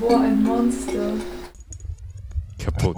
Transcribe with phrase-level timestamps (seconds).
[0.00, 1.12] Boah, ein Monster.
[2.58, 2.96] Kaputt.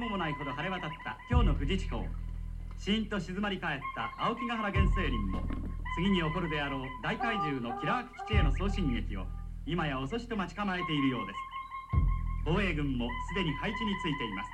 [0.00, 1.18] 雲もないほど晴れ渡った。
[1.28, 2.02] 今日の富士地方。
[2.78, 5.42] シーンと静まり返った青木ヶ原原生林も。
[5.94, 6.80] 次に起こるであろう。
[7.02, 9.26] 大怪獣のキラーク基地への送信劇を。
[9.66, 11.36] 今や遅しと待ち構えているようです。
[12.46, 14.50] 防衛軍もすでに配置についています。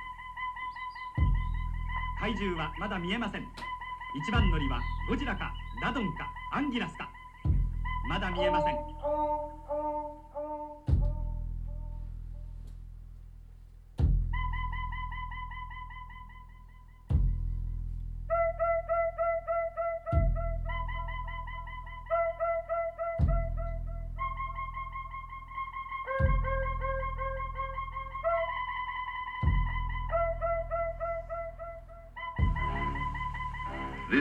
[2.19, 3.47] 怪獣はまだ見えません。
[4.21, 7.09] 一番乗りはゴジラかラドンかアンギラスか。
[8.09, 8.75] まだ見えません。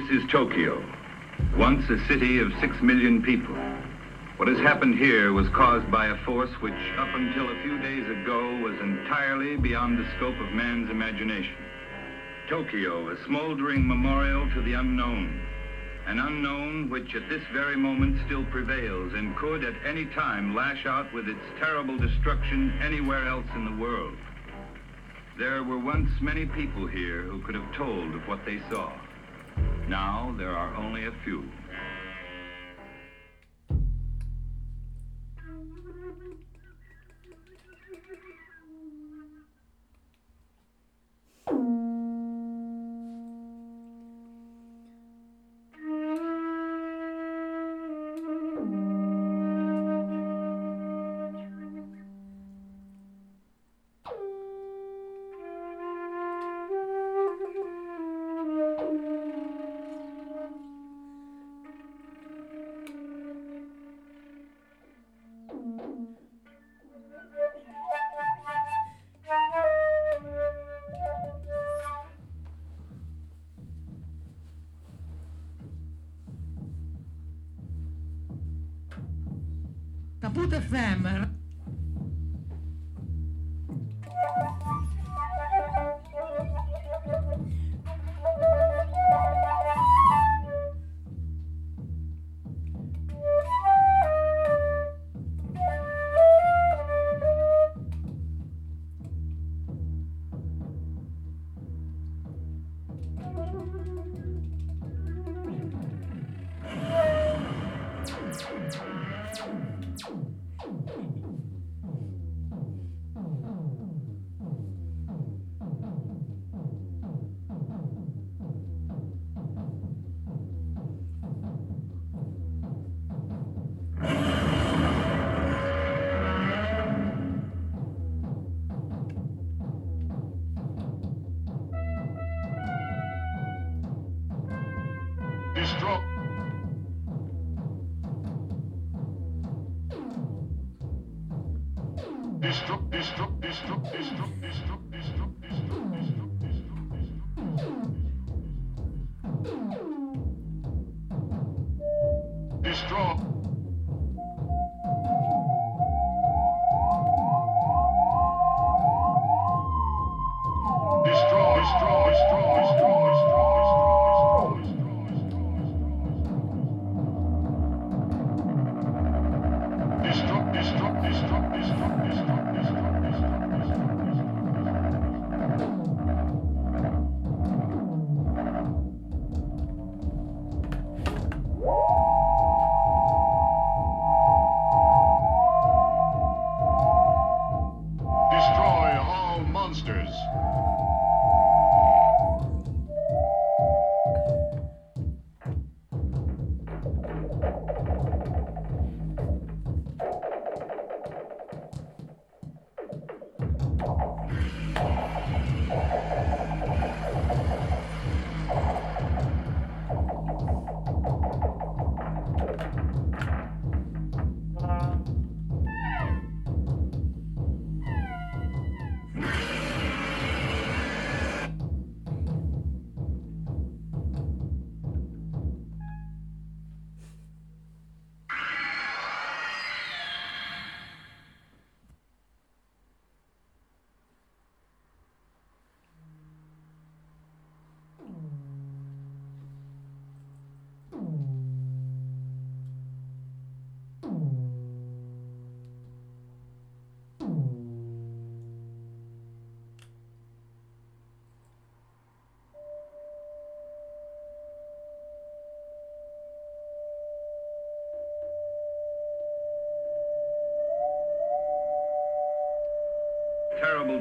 [0.06, 0.84] This is Tokyo,
[1.56, 3.56] once a city of six million people.
[4.36, 8.08] What has happened here was caused by a force which, up until a few days
[8.08, 11.56] ago, was entirely beyond the scope of man's imagination.
[12.48, 15.44] Tokyo, a smoldering memorial to the unknown.
[16.06, 20.86] An unknown which at this very moment still prevails and could at any time lash
[20.86, 24.16] out with its terrible destruction anywhere else in the world.
[25.36, 28.92] There were once many people here who could have told of what they saw.
[29.88, 31.44] Now there are only a few.
[80.46, 81.35] the family.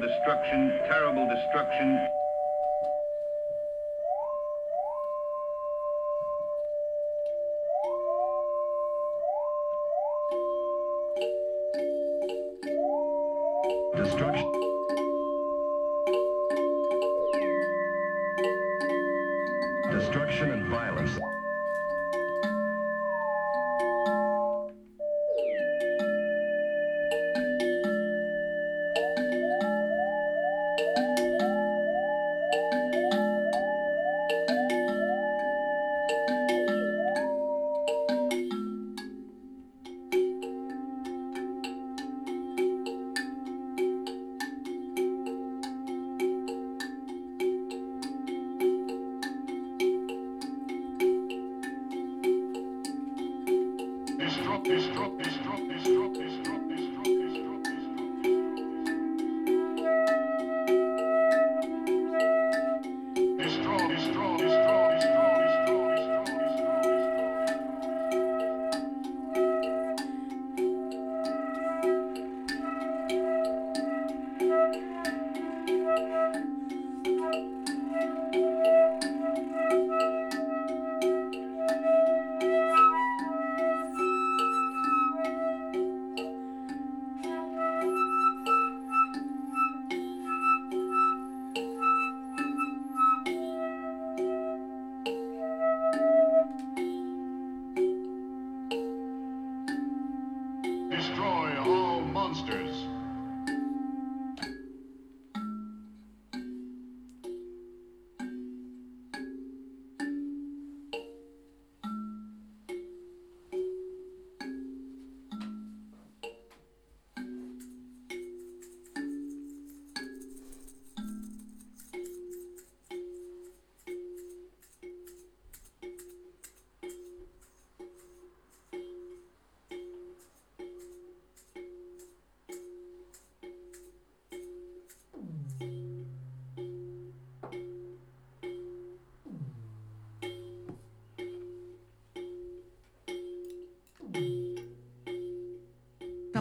[0.00, 2.08] Destruction, terrible destruction.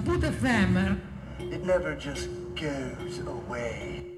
[0.06, 1.00] Kaput FM.
[1.40, 4.15] It never just goes away.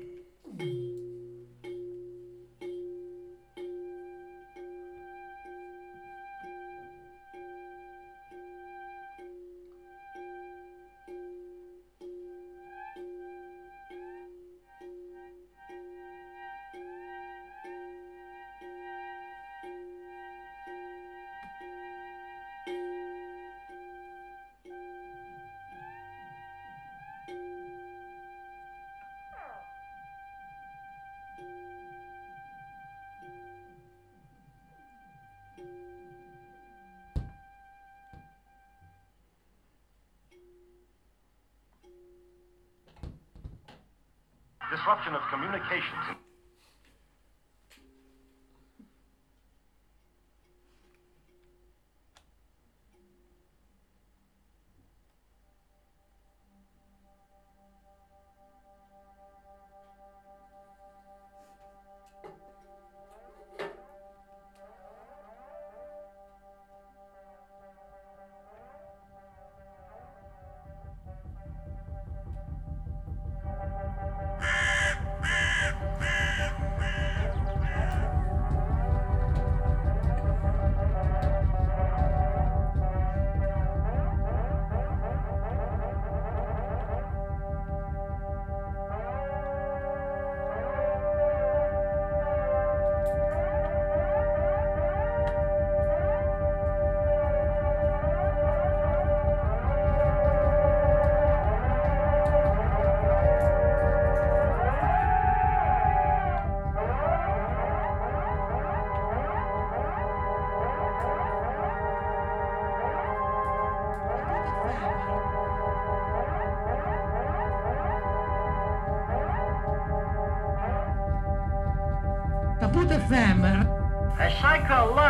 [45.60, 46.17] Communications.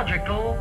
[0.07, 0.56] Psychological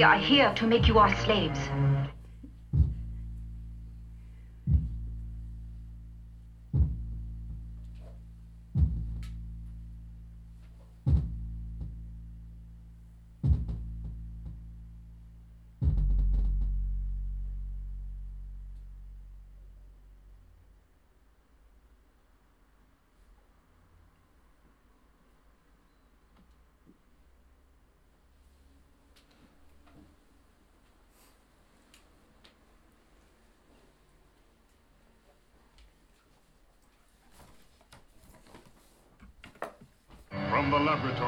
[0.00, 1.58] We are here to make you our slaves.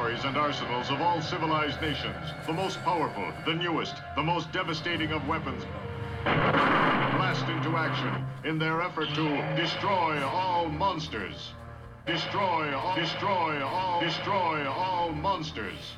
[0.03, 5.11] Laboratories and arsenals of all civilized nations, the most powerful, the newest, the most devastating
[5.13, 5.63] of weapons
[6.23, 11.53] blast into action in their effort to destroy all monsters.
[12.05, 15.93] Destroy all, destroy all, destroy all monsters.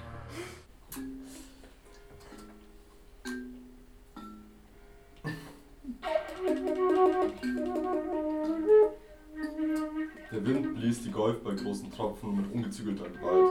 [10.32, 13.45] Der Wind blies die Golf bei großen Tropfen mit ungezügelter Gewalt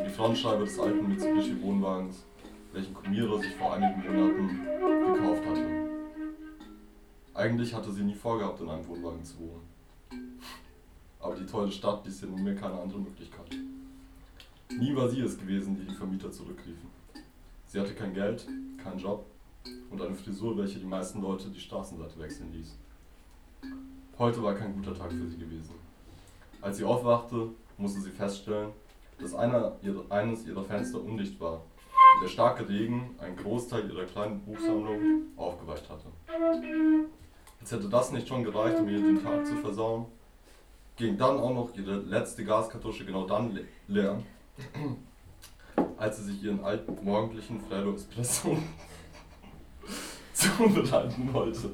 [0.00, 2.24] die Frontscheibe des alten Mitsubishi Wohnwagens,
[2.72, 4.48] welchen Kumira sich vor einigen Monaten
[5.14, 5.66] gekauft hatte.
[7.34, 9.68] Eigentlich hatte sie nie vorgehabt, in einem Wohnwagen zu wohnen.
[11.20, 13.56] Aber die tolle Stadt ließ ihr nunmehr keine andere Möglichkeit.
[14.78, 16.88] Nie war sie es gewesen, die die Vermieter zurückriefen.
[17.66, 18.46] Sie hatte kein Geld,
[18.82, 19.26] keinen Job
[19.90, 22.76] und eine Frisur, welche die meisten Leute die Straßenseite wechseln ließ.
[24.18, 25.74] Heute war kein guter Tag für sie gewesen.
[26.60, 27.48] Als sie aufwachte,
[27.78, 28.70] musste sie feststellen,
[29.18, 31.62] dass einer ihrer, eines ihrer Fenster undicht war
[32.14, 36.06] und der starke Regen einen Großteil ihrer kleinen Buchsammlung aufgeweicht hatte.
[37.60, 40.06] Als hätte das nicht schon gereicht, um ihr den Tag zu versauen,
[40.96, 44.22] ging dann auch noch ihre letzte Gaskartusche genau dann le leer,
[45.96, 48.56] als sie sich ihren alten morgendlichen Fredo Espresso
[50.32, 51.70] zubereiten wollte.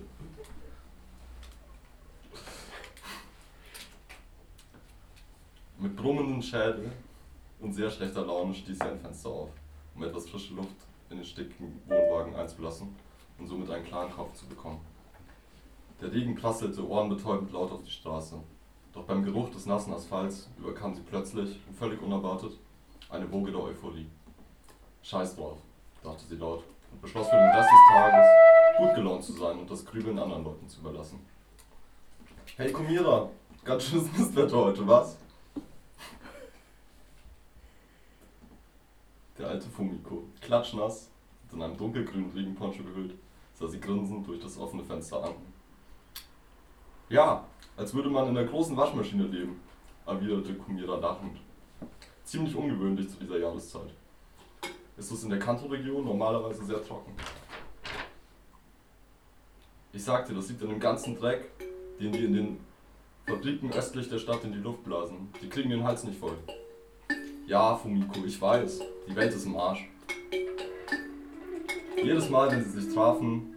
[5.79, 6.93] Mit brummenden Schädel
[7.61, 9.51] und sehr schlechter Laune stieß sie ein Fenster auf,
[9.95, 10.77] um etwas frische Luft
[11.11, 12.95] in den stickigen Wohnwagen einzulassen
[13.39, 14.81] und somit einen klaren Kopf zu bekommen.
[16.01, 18.37] Der Regen prasselte ohrenbetäubend laut auf die Straße.
[18.93, 22.59] Doch beim Geruch des nassen Asphalts überkam sie plötzlich und völlig unerwartet
[23.11, 24.07] eine Woge der Euphorie.
[25.03, 25.59] Scheiß drauf,
[26.03, 28.27] dachte sie laut und beschloss für den Rest des Tages
[28.79, 31.21] gut gelaunt zu sein und das Grübeln anderen Leuten zu überlassen.
[32.57, 33.29] Hey Kumira,
[33.65, 35.17] ganz schönes Mistwetter heute, was?
[39.41, 41.11] Der alte Fumiko, klatschnass
[41.51, 43.15] und in einem dunkelgrünen Regenponcho gehüllt,
[43.55, 45.33] sah sie grinsend durch das offene Fenster an.
[47.09, 49.59] Ja, als würde man in der großen Waschmaschine leben,
[50.05, 51.39] erwiderte Kumira lachend.
[52.23, 53.95] Ziemlich ungewöhnlich zu dieser Jahreszeit.
[54.99, 57.15] Ist es in der Kanto-Region normalerweise sehr trocken.
[59.95, 61.51] Ich sag dir, das liegt an dem ganzen Dreck,
[61.99, 62.61] den die in den
[63.27, 65.33] Fabriken östlich der Stadt in die Luft blasen.
[65.41, 66.37] Die kriegen den Hals nicht voll.
[67.51, 69.85] Ja, Fumiko, ich weiß, die Welt ist im Arsch.
[71.97, 73.57] Jedes Mal, wenn sie sich trafen,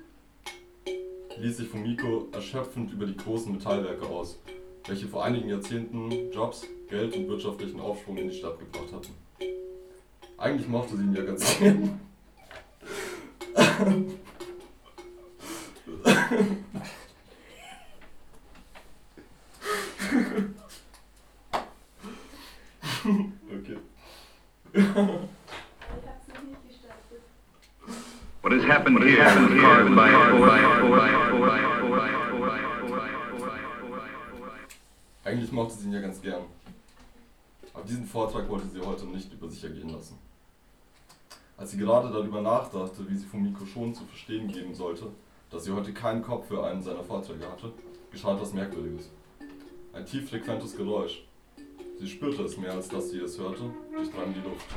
[1.37, 4.39] ließ sich Fumiko erschöpfend über die großen Metallwerke aus,
[4.87, 9.13] welche vor einigen Jahrzehnten Jobs, Geld und wirtschaftlichen Aufschwung in die Stadt gebracht hatten.
[10.39, 11.99] Eigentlich mochte sie ihn ja ganz gern.
[28.43, 30.09] What has happened here was caused by.
[35.23, 36.41] Eigentlich mochte sie ihn ja ganz gern.
[37.73, 40.19] Aber diesen Vortrag wollte sie heute nicht über sich ergehen lassen.
[41.55, 45.05] Als sie gerade darüber nachdachte, wie sie Fumiko schon zu verstehen geben sollte,
[45.49, 47.71] dass sie heute keinen Kopf für einen seiner Vorträge hatte,
[48.11, 49.09] geschah etwas Merkwürdiges.
[49.93, 51.23] Ein tieffrequentes Geräusch.
[51.97, 54.67] Sie spürte es mehr, als dass sie es hörte, durchdrang die Luft.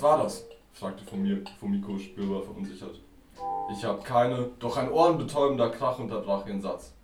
[0.00, 0.44] Was war das?
[0.72, 2.98] fragte Fumiko spürbar verunsichert.
[3.70, 6.94] Ich habe keine, doch ein ohrenbetäubender Krach unterbrach ihren Satz.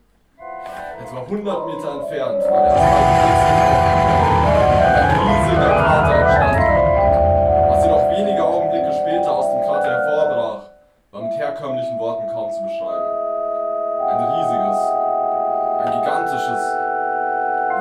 [0.98, 2.74] Etwa 100 Meter entfernt war der
[4.96, 6.64] ein riesiger Krater entstanden.
[7.68, 10.70] Was jedoch wenige Augenblicke später aus dem Krater hervorbrach,
[11.10, 13.10] war mit herkömmlichen Worten kaum zu beschreiben.
[14.08, 14.78] Ein riesiges,
[15.84, 16.64] ein gigantisches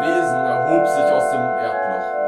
[0.03, 2.24] Wesen erhob sich aus dem Erdloch.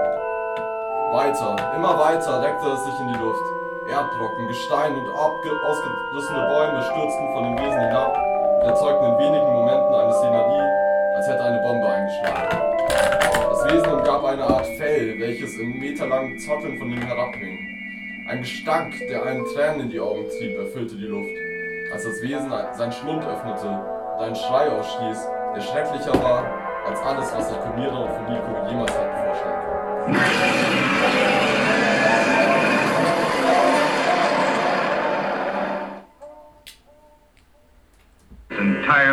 [1.11, 3.43] Weiter, immer weiter reckte es sich in die Luft.
[3.87, 8.13] Erdbrocken, Gestein und ausgerissene Bäume stürzten von dem Wesen hinab
[8.61, 10.67] und erzeugten in wenigen Momenten eine Szenerie,
[11.15, 12.57] als hätte eine Bombe eingeschlagen.
[13.49, 17.57] Das Wesen umgab eine Art Fell, welches in meterlangen Zotteln von ihm herabhing.
[18.27, 21.31] Ein Gestank, der einen Tränen in die Augen trieb, erfüllte die Luft,
[21.93, 23.69] als das Wesen seinen Schlund öffnete
[24.17, 26.43] und einen Schrei ausstieß, der schrecklicher war
[26.85, 30.86] als alles, was sich Komira und Fumiko jemals hatten vorstellen können.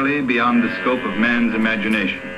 [0.05, 2.34] Entirely beyond the scope of man's imagination.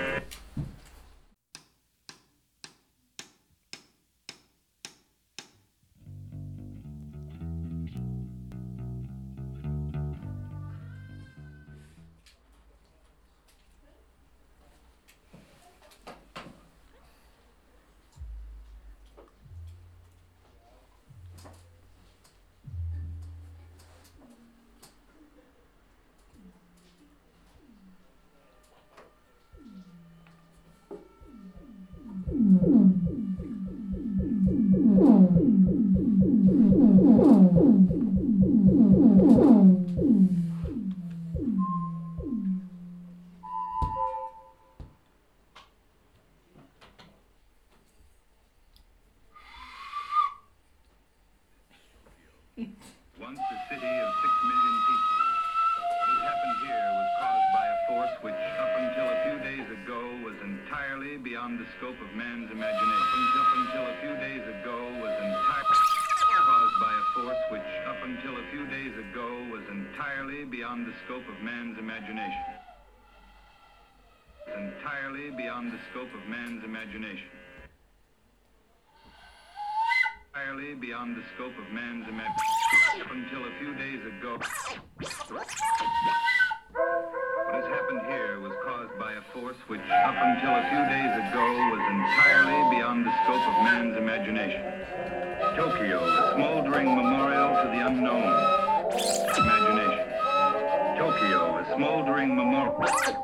[101.57, 102.75] A smoldering, memor-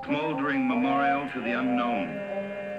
[0.04, 2.32] smoldering memorial to the unknown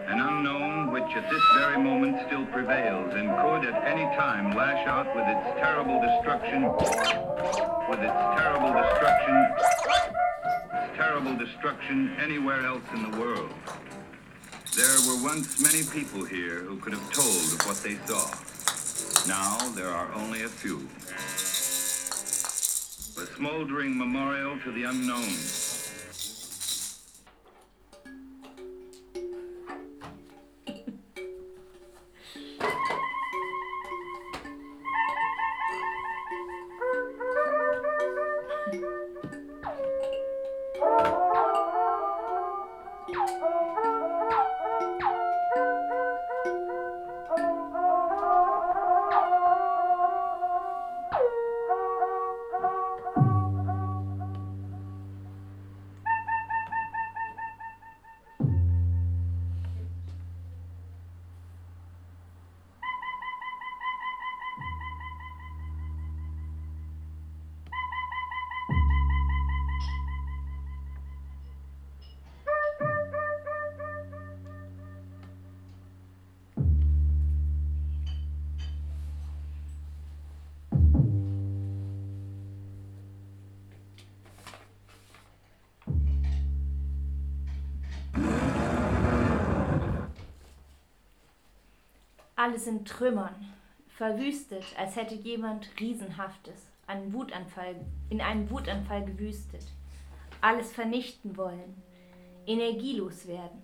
[0.08, 4.86] an unknown which at this very moment still prevails and could at any time lash
[4.86, 6.64] out with its terrible destruction,
[7.90, 9.36] with its terrible destruction,
[10.74, 13.54] its terrible destruction anywhere else in the world.
[14.76, 18.30] There were once many people here who could have told of what they saw.
[19.28, 20.88] Now there are only a few.
[23.16, 25.63] A smoldering memorial to the unknown.
[92.44, 93.34] Alles in Trümmern,
[93.88, 97.78] verwüstet, als hätte jemand Riesenhaftes einen Wutanfall,
[98.10, 99.66] in einem Wutanfall gewüstet.
[100.42, 101.82] Alles vernichten wollen,
[102.46, 103.62] energielos werden.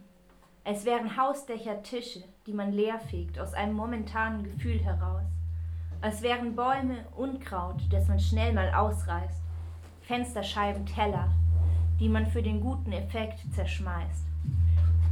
[0.63, 5.27] Es wären Hausdächer Tische, die man leerfegt aus einem momentanen Gefühl heraus.
[6.01, 9.41] Es wären Bäume Unkraut, das man schnell mal ausreißt.
[10.03, 11.29] Fensterscheiben Teller,
[11.99, 14.23] die man für den guten Effekt zerschmeißt.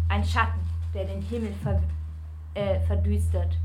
[0.07, 0.61] Ein Schatten,
[0.93, 1.81] der den Himmel ver
[2.53, 3.57] äh, verdüstert,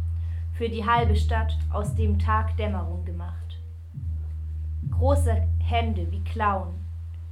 [0.55, 3.59] für die halbe Stadt aus dem Tag Dämmerung gemacht.
[4.91, 6.75] Große Hände wie Klauen,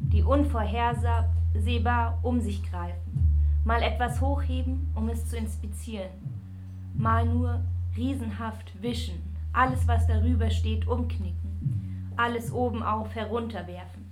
[0.01, 6.11] die unvorhersehbar um sich greifen, mal etwas hochheben, um es zu inspizieren,
[6.95, 7.61] mal nur
[7.97, 14.11] riesenhaft wischen, alles, was darüber steht, umknicken, alles oben auf herunterwerfen,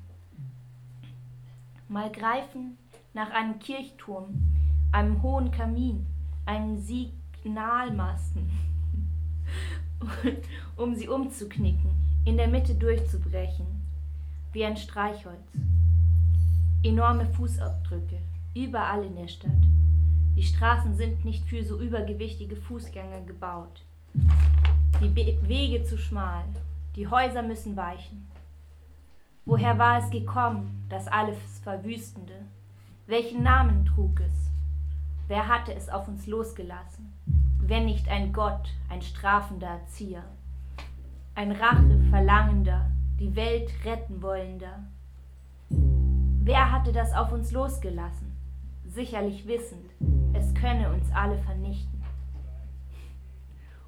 [1.89, 2.77] mal greifen
[3.15, 4.27] nach einem Kirchturm,
[4.93, 6.07] einem hohen Kamin,
[6.45, 6.79] einem
[7.49, 8.51] Signalmasten,
[10.77, 11.91] um sie umzuknicken,
[12.27, 13.65] in der Mitte durchzubrechen,
[14.53, 15.41] wie ein Streichholz.
[16.83, 18.19] Enorme Fußabdrücke,
[18.55, 19.63] überall in der Stadt.
[20.37, 23.83] Die Straßen sind nicht für so übergewichtige Fußgänger gebaut.
[25.03, 26.45] Die Be Wege zu schmal,
[26.97, 28.29] die Häuser müssen weichen.
[29.47, 32.45] Woher war es gekommen, das alles Verwüstende?
[33.07, 34.51] Welchen Namen trug es?
[35.29, 37.18] Wer hatte es auf uns losgelassen?
[37.69, 40.25] Wenn nicht ein Gott, ein strafender Erzieher,
[41.35, 44.85] ein Rache verlangender, die Welt retten wollender.
[45.69, 48.35] Wer hatte das auf uns losgelassen?
[48.87, 49.91] Sicherlich wissend,
[50.33, 52.03] es könne uns alle vernichten.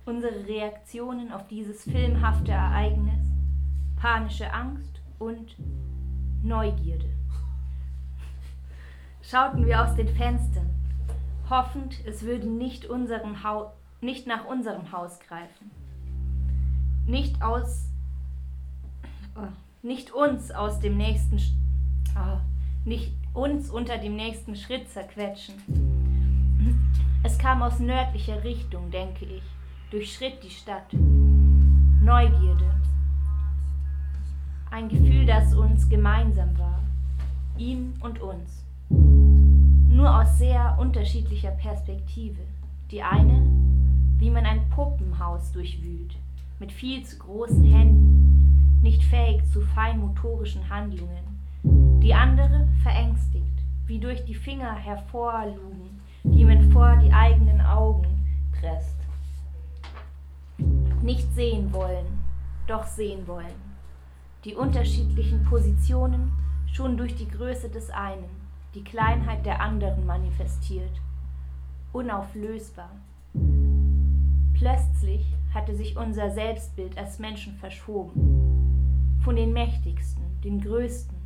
[0.04, 3.32] Unsere Reaktionen auf dieses filmhafte Ereignis,
[3.96, 5.56] panische Angst und
[6.42, 7.08] Neugierde.
[9.22, 10.68] Schauten wir aus den Fenstern,
[11.50, 13.36] hoffend, es würde nicht, unserem
[14.00, 15.70] nicht nach unserem Haus greifen
[17.10, 17.90] nicht aus,
[19.36, 19.48] oh,
[19.82, 21.38] nicht uns aus dem nächsten,
[22.16, 22.38] oh,
[22.84, 25.54] nicht uns unter dem nächsten Schritt zerquetschen.
[27.22, 29.42] Es kam aus nördlicher Richtung, denke ich,
[29.90, 30.92] durchschritt die Stadt.
[30.92, 32.74] Neugierde.
[34.70, 36.80] Ein Gefühl, das uns gemeinsam war,
[37.58, 38.64] ihm und uns.
[40.00, 42.40] Nur aus sehr unterschiedlicher Perspektive.
[42.90, 43.46] Die eine,
[44.16, 46.16] wie man ein Puppenhaus durchwühlt,
[46.58, 52.00] mit viel zu großen Händen, nicht fähig zu feinmotorischen Handlungen.
[52.02, 53.44] Die andere verängstigt,
[53.86, 58.26] wie durch die Finger hervorlugen, die man vor die eigenen Augen
[58.58, 58.96] presst.
[61.02, 62.06] Nicht sehen wollen,
[62.66, 63.60] doch sehen wollen.
[64.46, 66.32] Die unterschiedlichen Positionen
[66.72, 68.39] schon durch die Größe des einen,
[68.74, 71.00] die Kleinheit der anderen manifestiert.
[71.92, 72.90] Unauflösbar.
[74.54, 79.18] Plötzlich hatte sich unser Selbstbild als Menschen verschoben.
[79.24, 81.16] Von den mächtigsten, den größten,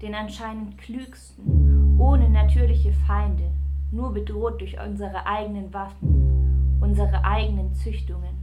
[0.00, 3.50] den anscheinend klügsten, ohne natürliche Feinde,
[3.90, 8.42] nur bedroht durch unsere eigenen Waffen, unsere eigenen Züchtungen.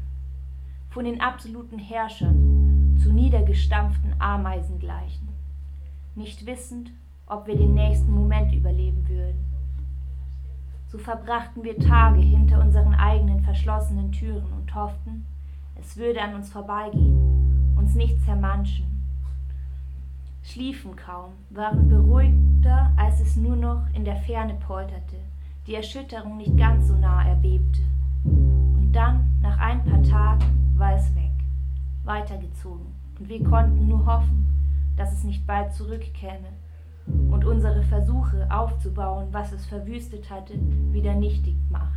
[0.90, 5.30] Von den absoluten Herrschern zu niedergestampften Ameisen gleichen,
[6.16, 6.92] nicht wissend,
[7.30, 9.46] ob wir den nächsten Moment überleben würden.
[10.88, 15.26] So verbrachten wir Tage hinter unseren eigenen verschlossenen Türen und hofften,
[15.80, 18.88] es würde an uns vorbeigehen, uns nicht zermanschen.
[20.42, 25.18] Schliefen kaum, waren beruhigter, als es nur noch in der Ferne polterte,
[25.68, 27.82] die Erschütterung nicht ganz so nah erbebte.
[28.24, 31.32] Und dann, nach ein paar Tagen, war es weg,
[32.04, 32.88] weitergezogen,
[33.20, 34.48] und wir konnten nur hoffen,
[34.98, 36.48] dass es nicht bald zurückkäme
[37.32, 40.54] und unsere Versuche aufzubauen, was es verwüstet hatte,
[40.92, 41.90] wieder nichtig machte.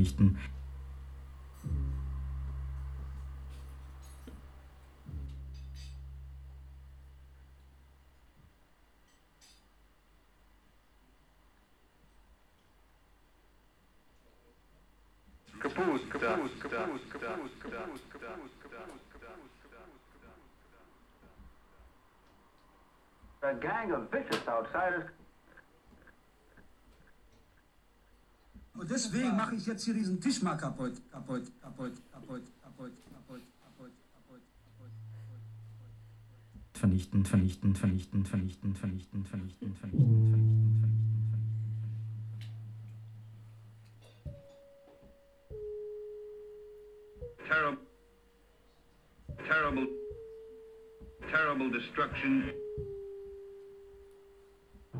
[0.00, 0.38] vernichten.
[23.42, 25.10] A gang of vicious outsiders.
[28.74, 33.42] Und deswegen mache ich jetzt hier diesen Tisch mal kaputt, kaputt, kaputt, kaputt, kaputt, kaputt,
[33.62, 34.42] kaputt, kaputt.
[36.72, 41.00] Vernichten, vernichten, vernichten, vernichten, vernichten, vernichten, vernichten, vernichten, vernichten.
[47.48, 47.78] Terrible,
[49.46, 49.86] terrible,
[51.30, 52.52] terrible destruction.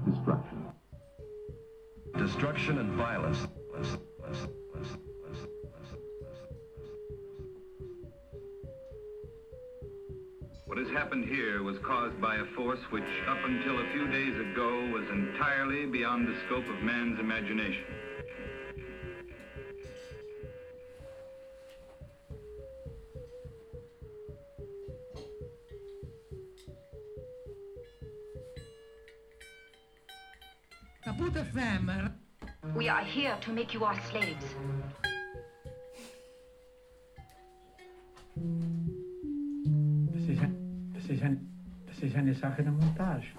[0.04, 0.72] Destruction.
[2.18, 3.46] Destruction and violence.
[10.66, 14.34] What has happened here was caused by a force which, up until a few days
[14.38, 17.84] ago, was entirely beyond the scope of man's imagination.
[31.52, 32.09] FM
[32.90, 34.44] are here to make you our slaves.
[40.12, 40.48] This Vocês já,
[40.94, 41.28] vocês já,
[41.86, 43.34] vocês já nem sabem da montage.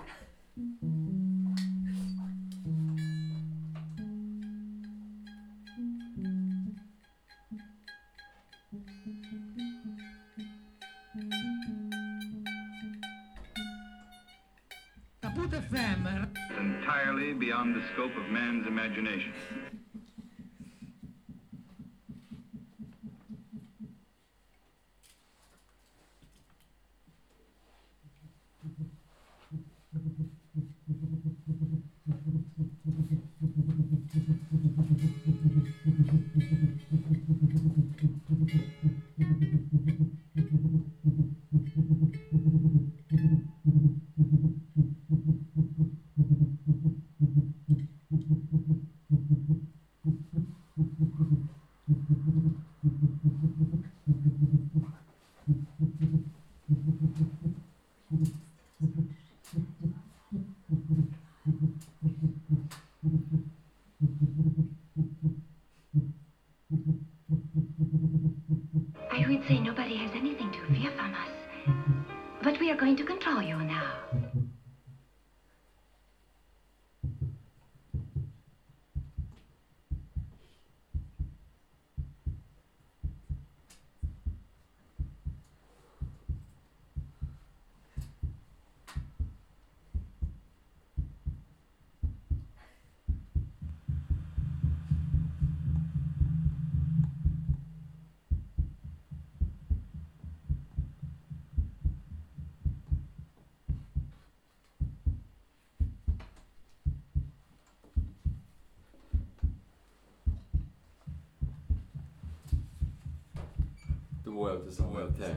[114.41, 115.35] Samuel to Samuel Tech.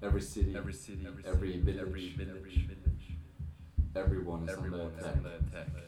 [0.00, 3.16] Every city, every city, every, village, every village,
[3.96, 5.81] everyone is on the attack.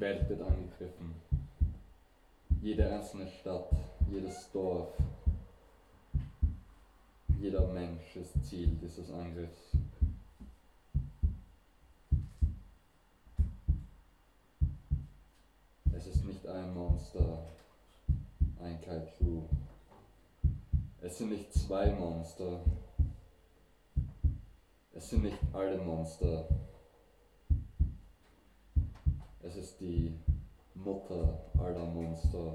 [0.00, 1.14] Wird angegriffen.
[2.62, 3.70] Jede einzelne Stadt,
[4.10, 4.94] jedes Dorf,
[7.38, 9.76] jeder Mensch ist Ziel dieses Angriffs.
[15.92, 17.44] Es ist nicht ein Monster,
[18.62, 19.42] ein Kaiju.
[21.02, 22.60] Es sind nicht zwei Monster.
[24.94, 26.48] Es sind nicht alle Monster.
[29.50, 30.16] Es ist die
[30.76, 32.54] Mutter aller Monster.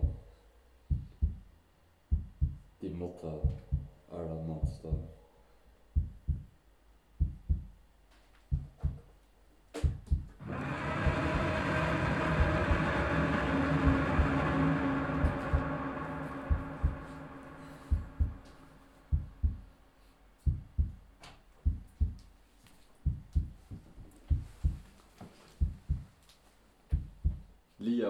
[2.82, 3.42] Die Mutter
[4.10, 4.94] aller Monster.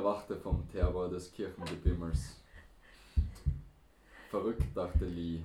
[0.05, 2.35] Erwachte vom Terror des Kirchengebimmels.
[4.29, 5.39] Verrückt, dachte Lee.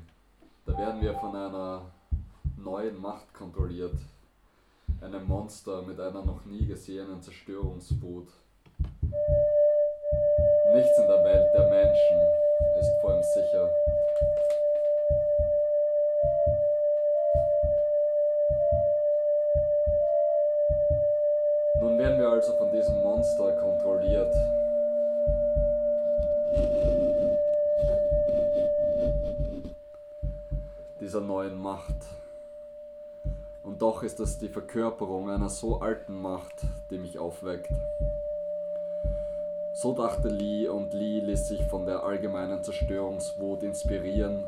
[0.66, 1.90] Da werden wir von einer
[2.58, 3.96] neuen Macht kontrolliert.
[5.00, 8.28] Einem Monster mit einer noch nie gesehenen Zerstörungswut.
[10.74, 12.18] Nichts in der Welt der Menschen
[12.78, 13.99] ist vor ihm sicher.
[31.40, 31.96] Neuen Macht.
[33.64, 37.72] Und doch ist es die Verkörperung einer so alten Macht, die mich aufweckt.
[39.72, 44.44] So dachte Lee und Lee ließ sich von der allgemeinen Zerstörungswut inspirieren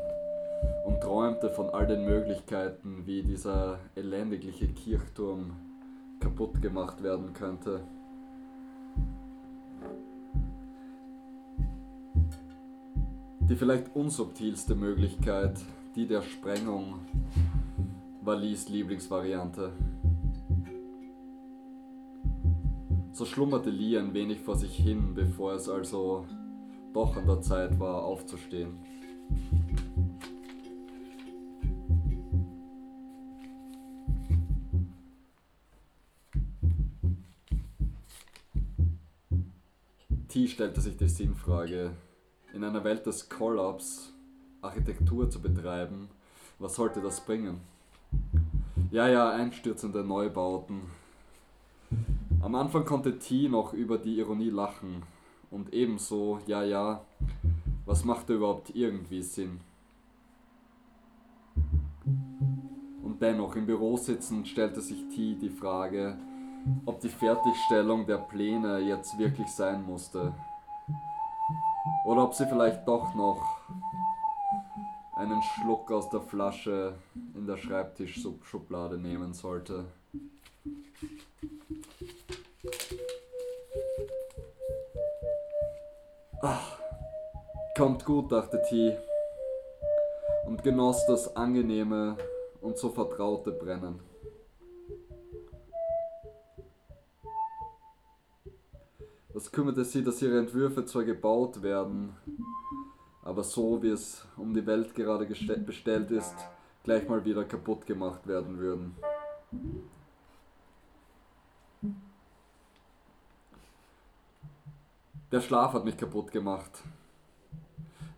[0.83, 5.57] und träumte von all den Möglichkeiten, wie dieser elendigliche Kirchturm
[6.19, 7.79] kaputt gemacht werden könnte.
[13.49, 15.59] Die vielleicht unsubtilste Möglichkeit,
[15.95, 16.99] die der Sprengung,
[18.21, 19.71] war Lees Lieblingsvariante.
[23.11, 26.25] So schlummerte Lee ein wenig vor sich hin, bevor es also
[26.93, 28.79] doch an der Zeit war, aufzustehen.
[40.27, 41.91] T stellte sich die Sinnfrage,
[42.53, 44.13] in einer Welt des Kollaps
[44.63, 46.09] Architektur zu betreiben,
[46.59, 47.61] was sollte das bringen?
[48.91, 50.81] Ja, ja, einstürzende Neubauten.
[52.41, 55.03] Am Anfang konnte T noch über die Ironie lachen
[55.51, 57.01] und ebenso, ja, ja,
[57.85, 59.59] was machte überhaupt irgendwie Sinn?
[63.03, 66.17] Und dennoch, im Büro sitzend, stellte sich T die Frage,
[66.85, 70.33] ob die Fertigstellung der Pläne jetzt wirklich sein musste.
[72.05, 73.62] Oder ob sie vielleicht doch noch
[75.23, 76.95] einen Schluck aus der Flasche
[77.33, 79.85] in der Schreibtischschublade nehmen sollte.
[86.41, 86.77] Ach,
[87.77, 88.97] kommt gut, dachte T.
[90.45, 92.17] Und genoss das angenehme
[92.59, 94.01] und so vertraute Brennen.
[99.33, 102.15] Was kümmerte sie, dass ihre Entwürfe zwar gebaut werden,
[103.33, 106.35] aber so wie es um die Welt gerade bestellt ist,
[106.83, 108.95] gleich mal wieder kaputt gemacht werden würden.
[115.31, 116.83] Der Schlaf hat mich kaputt gemacht.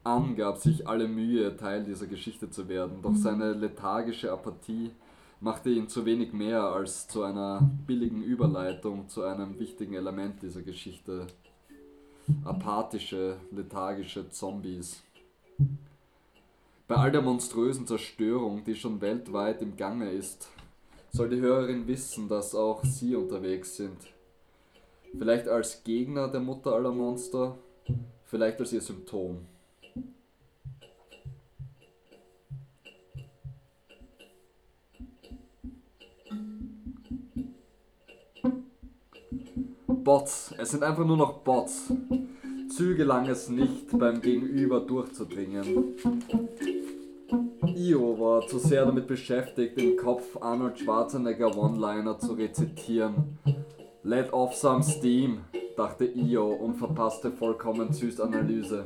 [0.04, 4.91] Ann gab sich alle Mühe, Teil dieser Geschichte zu werden, doch seine lethargische Apathie
[5.39, 10.62] machte ihn zu wenig mehr als zu einer billigen Überleitung zu einem wichtigen Element dieser
[10.62, 11.28] Geschichte.
[12.43, 15.05] Apathische, lethargische Zombies.
[16.88, 20.50] Bei all der monströsen Zerstörung, die schon weltweit im Gange ist,
[21.12, 23.98] soll die Hörerin wissen, dass auch sie unterwegs sind.
[25.18, 27.58] Vielleicht als Gegner der Mutter aller Monster,
[28.25, 29.46] vielleicht als ihr Symptom.
[39.88, 40.54] Bots.
[40.58, 41.92] Es sind einfach nur noch Bots.
[42.76, 45.96] Züge lang es nicht, beim Gegenüber durchzudringen.
[47.73, 53.40] Io war zu sehr damit beschäftigt, im Kopf Arnold Schwarzenegger One-Liner zu rezitieren.
[54.04, 55.40] Let off some steam,
[55.78, 58.84] dachte Io und verpasste vollkommen Süß Analyse.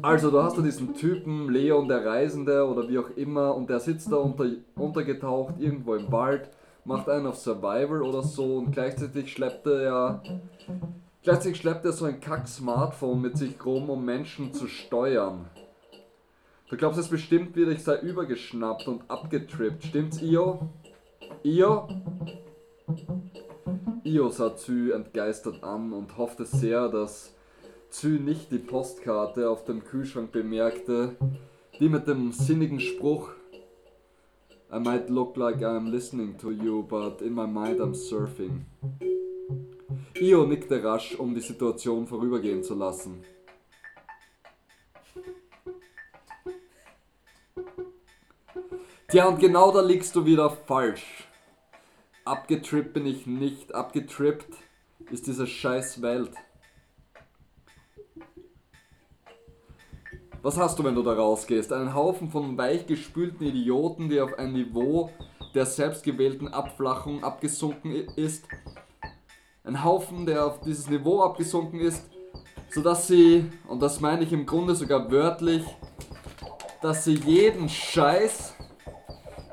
[0.00, 3.80] Also, du hast da diesen Typen, Leon der Reisende oder wie auch immer, und der
[3.80, 6.48] sitzt da unter, untergetaucht irgendwo im Wald
[6.84, 10.22] macht einen auf Survival oder so und gleichzeitig schleppt er ja.
[11.26, 15.50] Gleichzeitig schleppt er so ein Kack-Smartphone mit sich rum, um Menschen zu steuern.
[16.68, 19.82] Du glaubst es bestimmt wieder, ich sei übergeschnappt und abgetrippt.
[19.82, 20.68] Stimmt's, Io?
[21.42, 21.88] Io?
[24.04, 27.34] Io sah Zü entgeistert an und hoffte sehr, dass
[27.90, 31.16] Zü nicht die Postkarte auf dem Kühlschrank bemerkte,
[31.80, 33.30] die mit dem sinnigen Spruch
[34.72, 38.66] I might look like I'm listening to you, but in my mind I'm surfing.
[40.20, 43.22] Io nickte rasch, um die Situation vorübergehen zu lassen.
[49.08, 51.28] Tja, und genau da liegst du wieder falsch.
[52.24, 54.52] Abgetrippt bin ich nicht, abgetrippt
[55.10, 56.32] ist diese scheiß Welt.
[60.42, 61.72] Was hast du, wenn du da rausgehst?
[61.72, 65.10] Einen Haufen von weichgespülten Idioten, die auf ein Niveau
[65.54, 68.44] der selbstgewählten Abflachung abgesunken ist.
[69.66, 72.04] Ein Haufen, der auf dieses Niveau abgesunken ist,
[72.70, 75.64] sodass sie, und das meine ich im Grunde sogar wörtlich,
[76.82, 78.54] dass sie jeden Scheiß,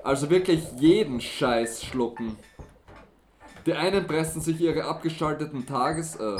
[0.03, 2.37] also wirklich jeden Scheiß schlucken.
[3.65, 6.15] Die einen pressen sich ihre abgeschalteten Tages...
[6.15, 6.37] Äh,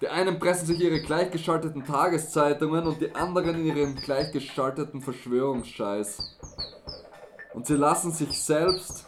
[0.00, 6.18] die einen pressen sich ihre gleichgeschalteten Tageszeitungen und die anderen ihren gleichgeschalteten Verschwörungsscheiß.
[7.54, 9.06] Und sie lassen sich selbst...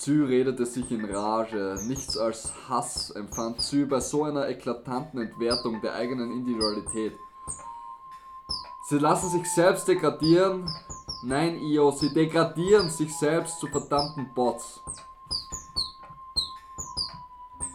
[0.00, 1.78] Zü redete sich in Rage.
[1.86, 7.18] Nichts als Hass empfand Zü bei so einer eklatanten Entwertung der eigenen Individualität.
[8.88, 10.66] Sie lassen sich selbst degradieren.
[11.22, 14.82] Nein, Io, sie degradieren sich selbst zu verdammten Bots.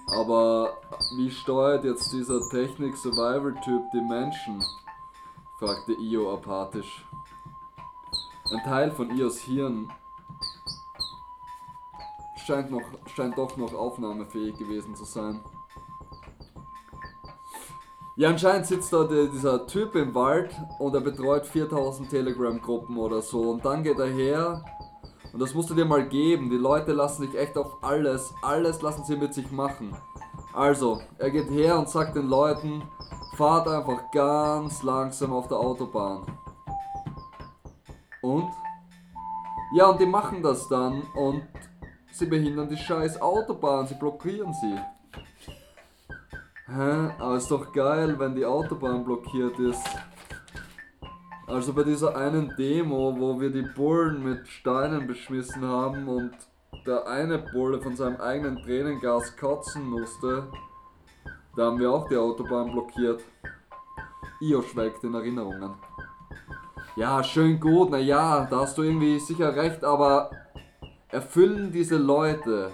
[0.07, 0.82] Aber
[1.17, 4.63] wie steuert jetzt dieser Technik-Survival-Typ die Menschen?
[5.59, 7.05] fragte Io apathisch.
[8.51, 9.91] Ein Teil von Ios Hirn
[12.45, 12.83] scheint, noch,
[13.15, 15.41] scheint doch noch aufnahmefähig gewesen zu sein.
[18.17, 23.21] Ja, anscheinend sitzt da der, dieser Typ im Wald und er betreut 4000 Telegram-Gruppen oder
[23.21, 23.41] so.
[23.51, 24.63] Und dann geht er her
[25.33, 26.49] und das musst du dir mal geben.
[26.49, 29.93] Die Leute lassen sich echt auf alles, alles lassen sie mit sich machen.
[30.53, 32.81] Also, er geht her und sagt den Leuten,
[33.35, 36.25] fahrt einfach ganz langsam auf der Autobahn.
[38.21, 38.49] Und?
[39.75, 41.43] Ja, und die machen das dann und
[42.16, 44.80] sie behindern die scheiß Autobahn, sie blockieren sie.
[46.68, 47.11] Hä?
[47.20, 49.86] Aber ist doch geil, wenn die Autobahn blockiert ist.
[51.45, 56.32] Also bei dieser einen Demo, wo wir die Bullen mit Steinen beschmissen haben und
[56.88, 60.47] der eine Bulle von seinem eigenen Tränengas kotzen musste,
[61.55, 63.24] da haben wir auch die Autobahn blockiert.
[64.41, 65.74] Io schwelgt in Erinnerungen.
[66.95, 70.32] Ja, schön gut, na ja, da hast du irgendwie sicher recht, aber
[71.10, 72.72] erfüllen diese Leute,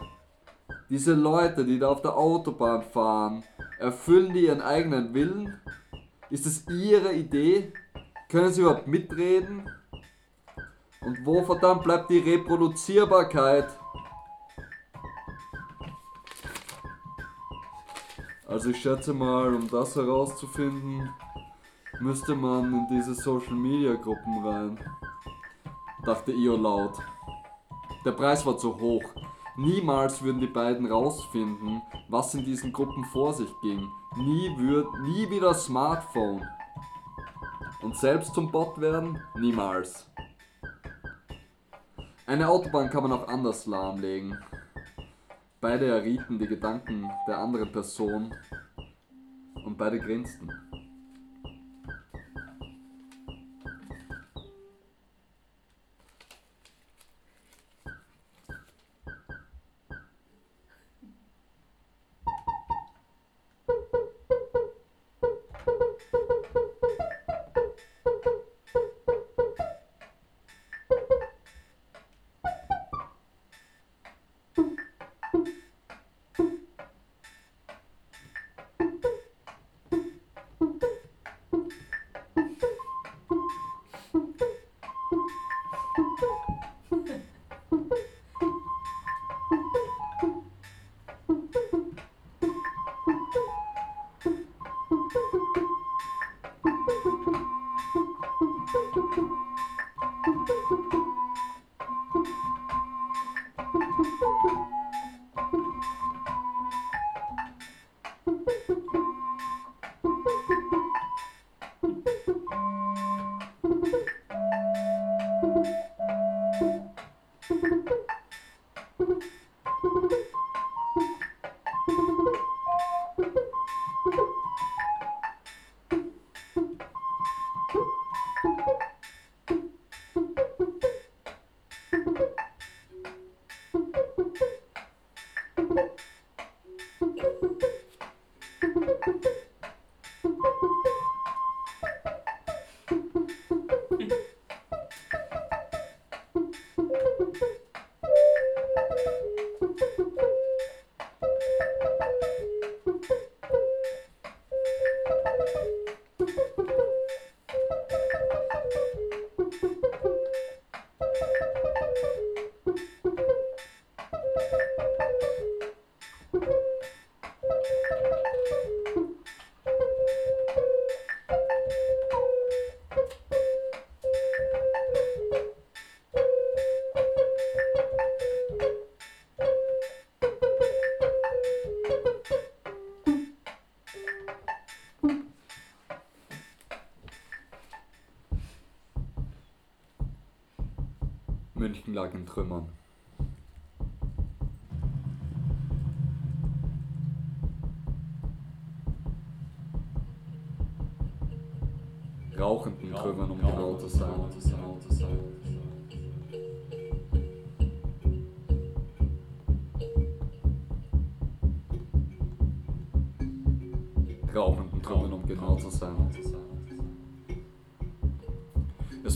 [0.89, 3.43] diese Leute, die da auf der Autobahn fahren,
[3.79, 5.59] erfüllen die ihren eigenen Willen?
[6.29, 7.73] Ist es ihre Idee?
[8.29, 9.69] Können sie überhaupt mitreden?
[11.01, 13.67] Und wo verdammt bleibt die Reproduzierbarkeit?
[18.47, 21.09] Also ich schätze mal, um das herauszufinden,
[22.01, 24.79] müsste man in diese Social Media Gruppen rein.
[26.03, 26.97] Dachte Io laut.
[28.03, 29.03] Der Preis war zu hoch.
[29.57, 33.87] Niemals würden die beiden rausfinden, was in diesen Gruppen vor sich ging.
[34.17, 36.47] Nie, würd, nie wieder Smartphone.
[37.81, 39.21] Und selbst zum Bot werden?
[39.39, 40.09] Niemals.
[42.25, 44.37] Eine Autobahn kann man auch anders lahmlegen.
[45.59, 48.33] Beide errieten die Gedanken der anderen Person
[49.63, 50.49] und beide grinsten.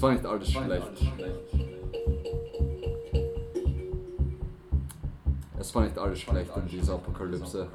[0.05, 0.91] War nicht alles schlecht.
[5.57, 7.67] Es war nicht alles schlecht in dieser Apokalypse.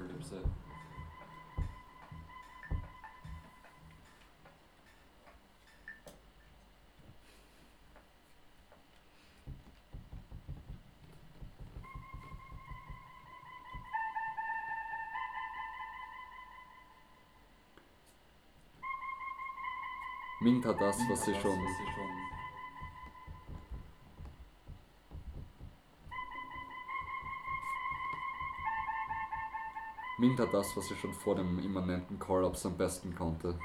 [20.63, 21.59] Hat das, was sie schon
[30.19, 33.59] Mint hat das, was sie schon vor dem immanenten Kollaps am besten konnte.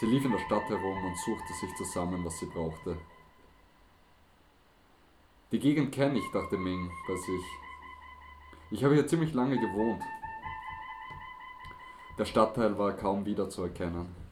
[0.00, 2.96] Sie lief in der Stadt herum und suchte sich zusammen, was sie brauchte.
[5.52, 7.44] Die Gegend kenne ich, dachte Ming bei sich.
[8.70, 10.02] Ich habe hier ziemlich lange gewohnt.
[12.18, 14.23] Der Stadtteil war kaum wiederzuerkennen.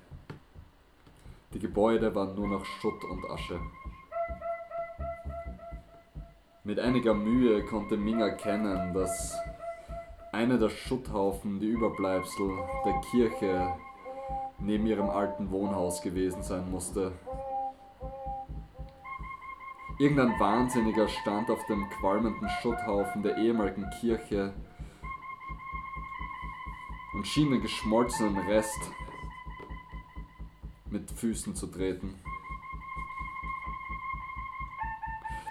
[1.73, 3.59] Gebäude waren nur noch Schutt und Asche.
[6.65, 9.39] Mit einiger Mühe konnte Ming erkennen, dass
[10.33, 12.51] einer der Schutthaufen die Überbleibsel
[12.85, 13.73] der Kirche
[14.59, 17.13] neben ihrem alten Wohnhaus gewesen sein musste.
[19.99, 24.53] Irgendein Wahnsinniger stand auf dem qualmenden Schutthaufen der ehemaligen Kirche
[27.15, 28.93] und schien den geschmolzenen Rest
[30.93, 32.15] mit Füßen zu treten.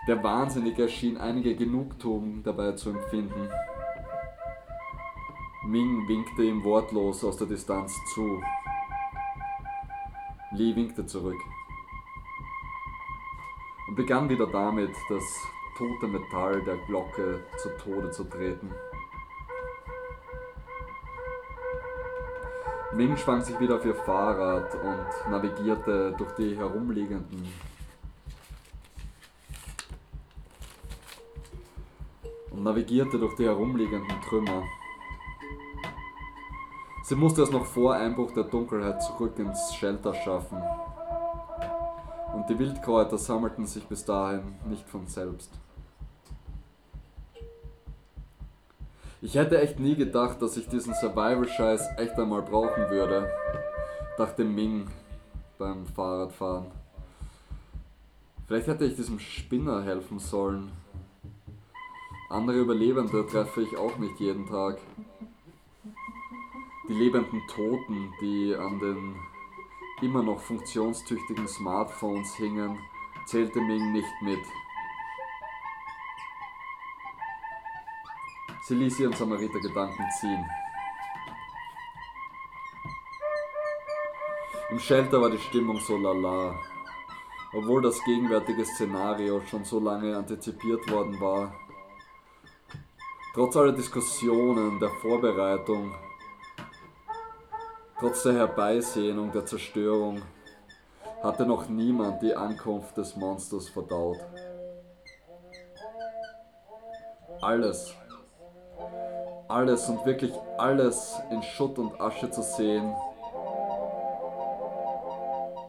[0.08, 3.50] Der Wahnsinnige schien einige Genugtuung dabei zu empfinden.
[5.66, 8.42] Ming winkte ihm wortlos aus der Distanz zu.
[10.54, 11.40] Lee winkte zurück
[13.88, 15.24] und begann wieder damit, das
[15.78, 18.70] tote Metall der Glocke zu Tode zu treten.
[22.94, 27.48] Ming schwang sich wieder auf ihr Fahrrad und navigierte durch die herumliegenden
[32.52, 34.64] und navigierte durch die herumliegenden Trümmer.
[37.04, 40.62] Sie musste es noch vor Einbruch der Dunkelheit zurück ins Shelter schaffen.
[42.34, 45.52] Und die Wildkräuter sammelten sich bis dahin nicht von selbst.
[49.24, 53.32] Ich hätte echt nie gedacht, dass ich diesen Survival-Scheiß echt einmal brauchen würde,
[54.18, 54.88] dachte Ming
[55.60, 56.72] beim Fahrradfahren.
[58.48, 60.72] Vielleicht hätte ich diesem Spinner helfen sollen.
[62.32, 64.80] Andere Überlebende treffe ich auch nicht jeden Tag.
[66.90, 69.16] Die lebenden Toten, die an den
[70.02, 72.80] immer noch funktionstüchtigen Smartphones hingen,
[73.28, 74.40] zählte Ming nicht mit.
[78.72, 80.46] Sie ließ ihren Samariter-Gedanken ziehen.
[84.70, 86.56] Im Shelter war die Stimmung so lala.
[87.52, 91.54] Obwohl das gegenwärtige Szenario schon so lange antizipiert worden war.
[93.34, 95.94] Trotz aller Diskussionen, der Vorbereitung,
[98.00, 100.22] trotz der Herbeisehnung der Zerstörung,
[101.22, 104.20] hatte noch niemand die Ankunft des Monsters verdaut.
[107.42, 107.98] Alles,
[109.52, 112.94] alles und wirklich alles in Schutt und Asche zu sehen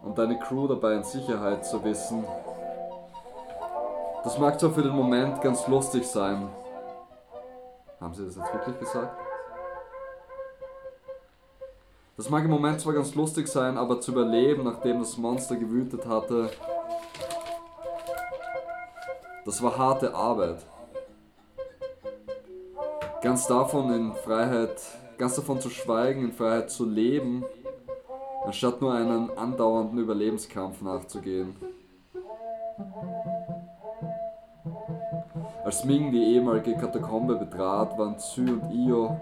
[0.02, 2.24] und deine Crew dabei in Sicherheit zu wissen,
[4.24, 6.48] das mag zwar für den Moment ganz lustig sein.
[8.00, 9.16] Haben sie das jetzt wirklich gesagt?
[12.16, 16.06] Das mag im Moment zwar ganz lustig sein, aber zu überleben, nachdem das Monster gewütet
[16.06, 16.50] hatte,
[19.44, 20.58] das war harte Arbeit.
[23.22, 24.82] Ganz davon in Freiheit,
[25.16, 27.44] ganz davon zu schweigen, in Freiheit zu leben,
[28.44, 31.54] anstatt nur einen andauernden Überlebenskampf nachzugehen.
[35.64, 39.16] Als Ming die ehemalige Katakombe betrat, waren Zü und Io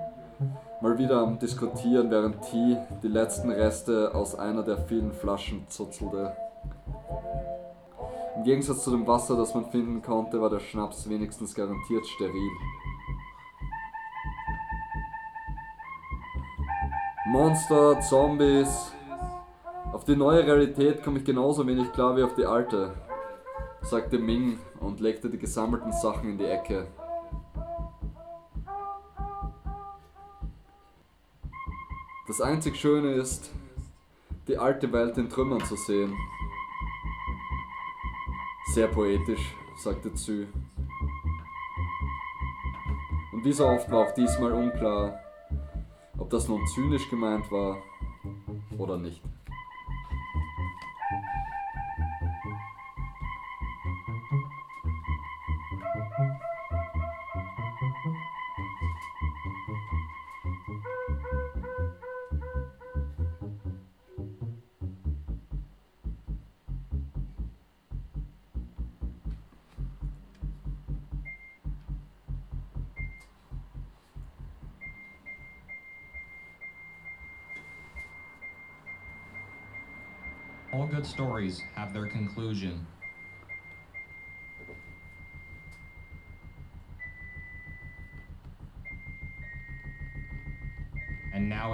[0.81, 6.33] mal wieder am Diskutieren, während T die letzten Reste aus einer der vielen Flaschen zuzelte.
[8.37, 12.51] Im Gegensatz zu dem Wasser, das man finden konnte, war der Schnaps wenigstens garantiert steril.
[17.33, 18.93] Monster, Zombies.
[19.93, 22.93] Auf die neue Realität komme ich genauso wenig klar wie auf die alte.
[23.83, 26.89] sagte Ming und legte die gesammelten Sachen in die Ecke.
[32.27, 33.53] Das einzig Schöne ist,
[34.49, 36.13] die alte Welt in Trümmern zu sehen.
[38.75, 40.49] Sehr poetisch, sagte Zü.
[43.33, 45.30] Und wie so oft war auch diesmal unklar,
[46.31, 47.83] ob das nun zynisch gemeint war
[48.79, 49.21] oder nicht.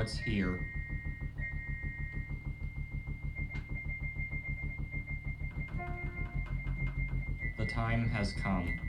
[0.07, 0.61] It's here.
[7.59, 8.86] The time has come.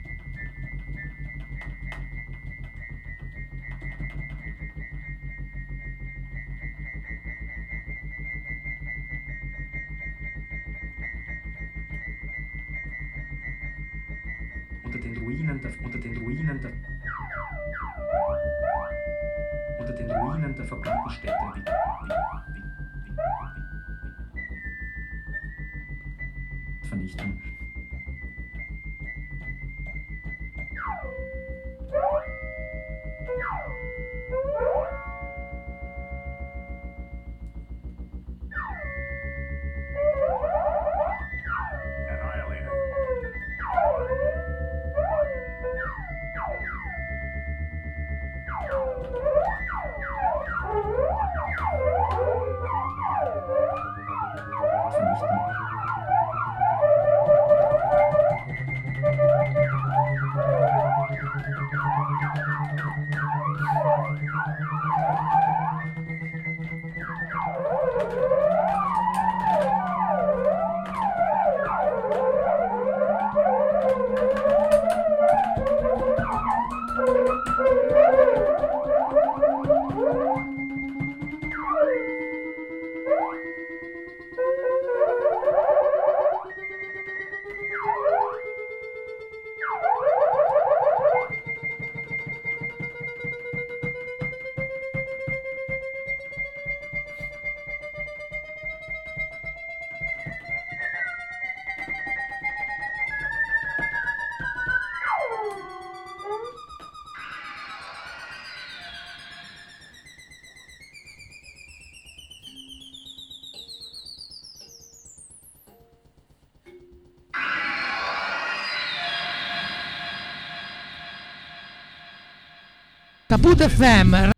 [123.40, 124.32] Caput FM.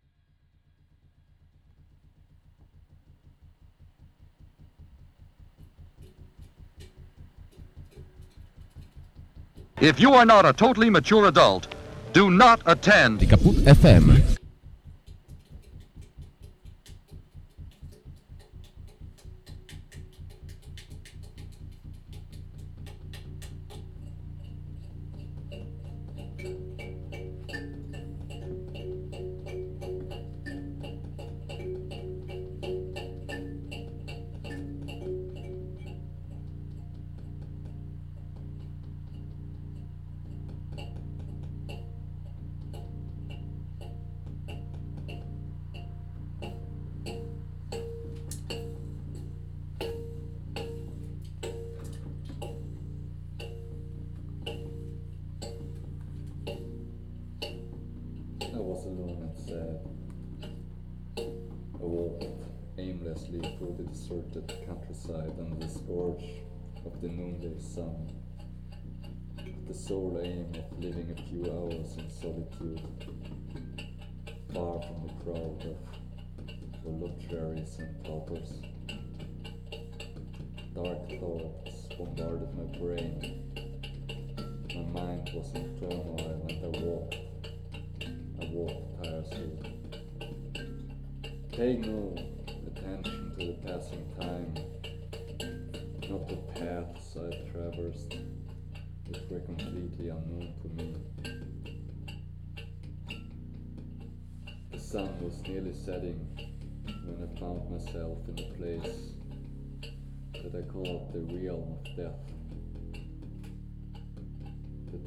[9.80, 11.74] If you are not a totally mature adult,
[12.12, 14.20] do not attend Caput FM.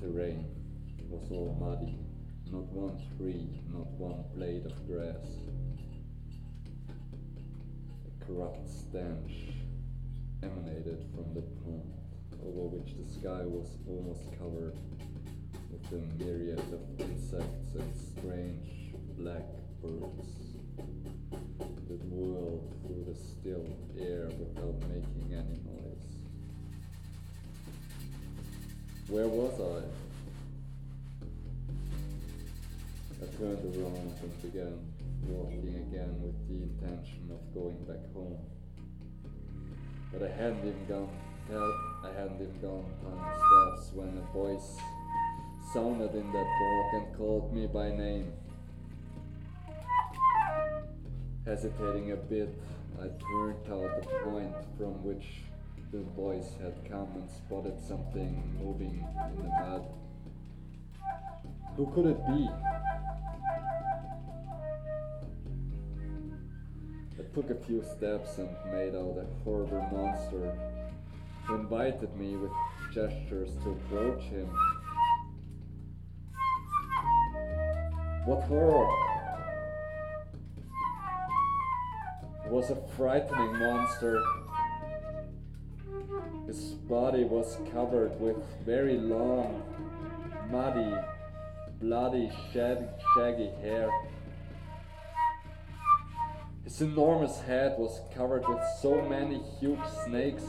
[0.03, 0.43] Terrain
[1.09, 1.97] was all muddy,
[2.51, 5.23] not one tree, not one blade of grass.
[8.05, 9.55] A corrupt stench
[10.43, 11.93] emanated from the pond,
[12.43, 14.75] over which the sky was almost covered
[15.71, 19.47] with a myriad of insects and strange black
[19.81, 20.57] birds
[21.87, 23.65] that whirled through the still
[23.97, 25.72] air without making any noise.
[29.13, 29.85] Where was I?
[33.21, 34.79] I turned around and began
[35.27, 38.39] walking again with the intention of going back home.
[40.11, 41.11] But I hadn't even gone
[42.03, 44.79] I hadn't even gone ten steps when a voice
[45.71, 48.33] sounded in that walk and called me by name.
[51.45, 52.59] Hesitating a bit,
[52.99, 55.43] I turned out the point from which
[55.93, 59.85] the boys had come and spotted something moving in the mud.
[61.77, 62.49] Who could it be?
[67.19, 70.57] I took a few steps and made out a horrible monster
[71.43, 72.51] who invited me with
[72.91, 74.49] gestures to approach him.
[78.25, 78.89] What horror!
[82.45, 84.19] It was a frightening monster.
[86.53, 89.63] His body was covered with very long,
[90.51, 90.93] muddy,
[91.81, 93.89] bloody, shag- shaggy hair.
[96.63, 100.43] His enormous head was covered with so many huge snakes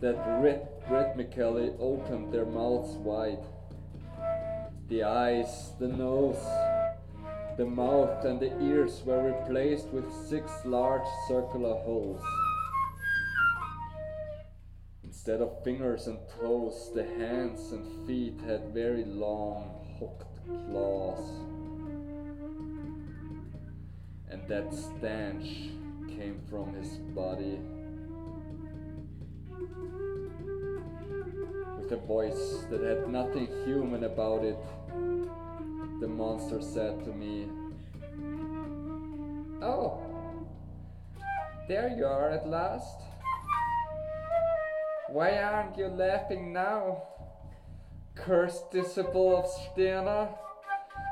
[0.00, 3.44] that ryth- rhythmically opened their mouths wide.
[4.88, 6.44] The eyes, the nose,
[7.56, 12.22] the mouth, and the ears were replaced with six large circular holes.
[15.26, 21.30] Instead of fingers and toes, the hands and feet had very long, hooked claws.
[24.30, 25.70] And that stench
[26.14, 27.58] came from his body.
[31.80, 34.58] With a voice that had nothing human about it,
[36.00, 37.48] the monster said to me,
[39.62, 40.02] Oh,
[41.66, 43.13] there you are at last.
[45.14, 47.04] Why aren't you laughing now?
[48.16, 50.28] Cursed disciple of Stirner,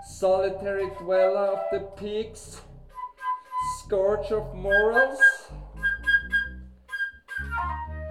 [0.05, 2.62] solitary dweller of the peaks,
[3.78, 5.20] scourge of morals?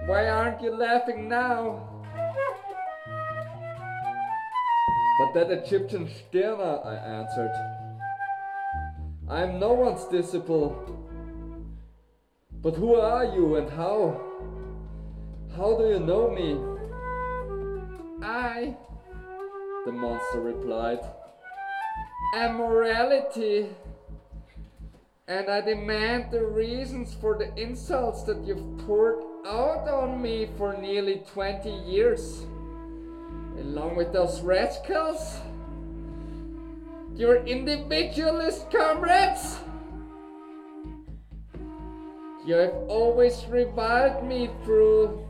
[0.06, 1.86] Why aren't you laughing now?
[5.18, 7.52] But that Egyptian Stirner, I answered.
[9.28, 10.72] I am no one's disciple.
[12.50, 14.32] But who are you and how?
[15.56, 16.58] How do you know me?
[18.22, 18.74] I,
[19.84, 21.00] the monster replied,
[22.34, 23.68] am morality.
[25.28, 30.76] And I demand the reasons for the insults that you've poured out on me for
[30.76, 32.46] nearly 20 years.
[33.58, 35.38] Along with those rascals,
[37.14, 39.58] your individualist comrades.
[42.46, 45.24] You have always reviled me through.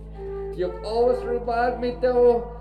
[0.55, 2.59] You've always reviled me though.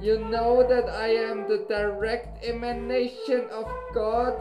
[0.00, 4.34] You know that I am the direct emanation of God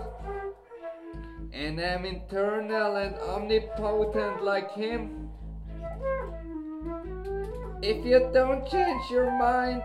[1.52, 5.30] and am eternal and omnipotent like Him.
[7.82, 9.84] If you don't change your mind,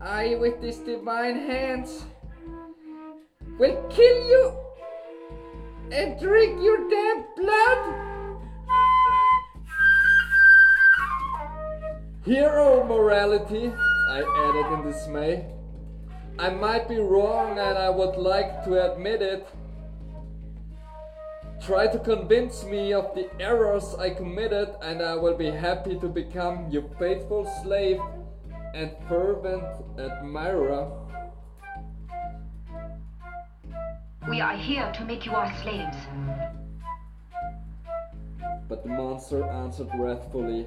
[0.00, 2.04] I, with these divine hands,
[3.58, 4.52] will kill you
[5.92, 8.13] and drink your damn blood.
[12.24, 13.70] Hero morality,
[14.08, 15.44] I added in dismay.
[16.38, 19.46] I might be wrong and I would like to admit it.
[21.60, 26.08] Try to convince me of the errors I committed, and I will be happy to
[26.08, 28.00] become your faithful slave
[28.74, 29.64] and fervent
[29.98, 30.90] admirer.
[34.28, 35.96] We are here to make you our slaves.
[38.66, 40.66] But the monster answered wrathfully,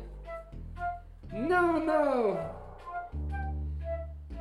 [1.34, 2.54] No, no!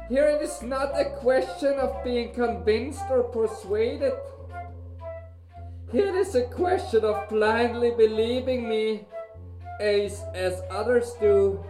[0.09, 4.12] Here it is not a question of being convinced or persuaded.
[5.91, 9.07] Here it is a question of blindly believing me
[9.80, 11.64] as, as others do.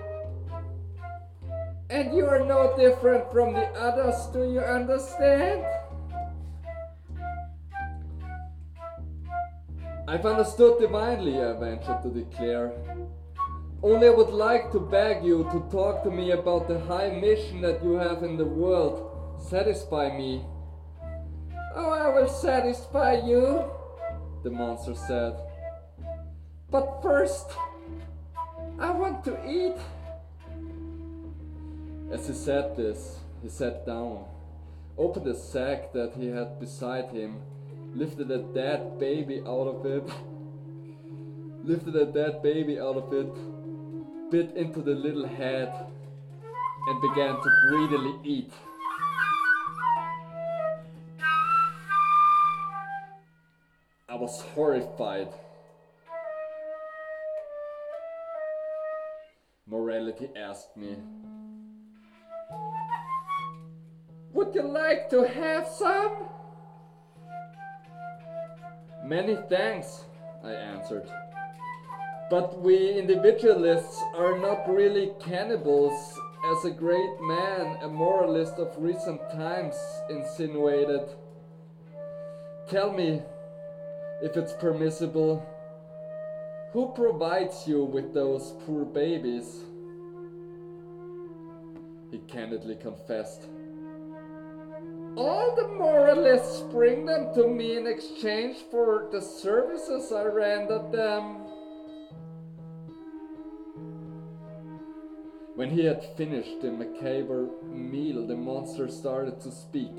[1.89, 5.65] And you are no different from the others, do you understand?
[10.09, 12.73] I've understood divinely, I ventured to declare.
[13.87, 17.61] Only I would like to beg you to talk to me about the high mission
[17.61, 19.39] that you have in the world.
[19.39, 20.45] Satisfy me.
[21.73, 23.63] Oh, I will satisfy you,
[24.43, 25.37] the monster said.
[26.69, 27.47] But first,
[28.81, 29.79] I want to eat.
[32.11, 34.25] As he said this, he sat down,
[34.99, 37.39] opened a sack that he had beside him,
[37.95, 40.11] lifted a dead baby out of it,
[41.63, 43.31] lifted a dead baby out of it,
[44.31, 45.73] bit into the little head,
[46.89, 48.53] and began to greedily eat.
[54.09, 55.29] I was horrified.
[59.67, 60.97] Morality asked me,
[64.33, 66.29] Would you like to have some?
[69.05, 70.05] Many thanks,
[70.43, 71.09] I answered.
[72.29, 76.19] But we individualists are not really cannibals,
[76.57, 79.77] as a great man, a moralist of recent times,
[80.11, 81.09] insinuated.
[82.69, 83.23] Tell me,
[84.23, 85.47] if it's permissible,
[86.73, 89.65] who provides you with those poor babies?
[92.11, 93.49] He candidly confessed.
[95.17, 101.46] All the moralists bring them to me in exchange for the services I render them.
[105.57, 109.97] When he had finished the macabre meal, the monster started to speak.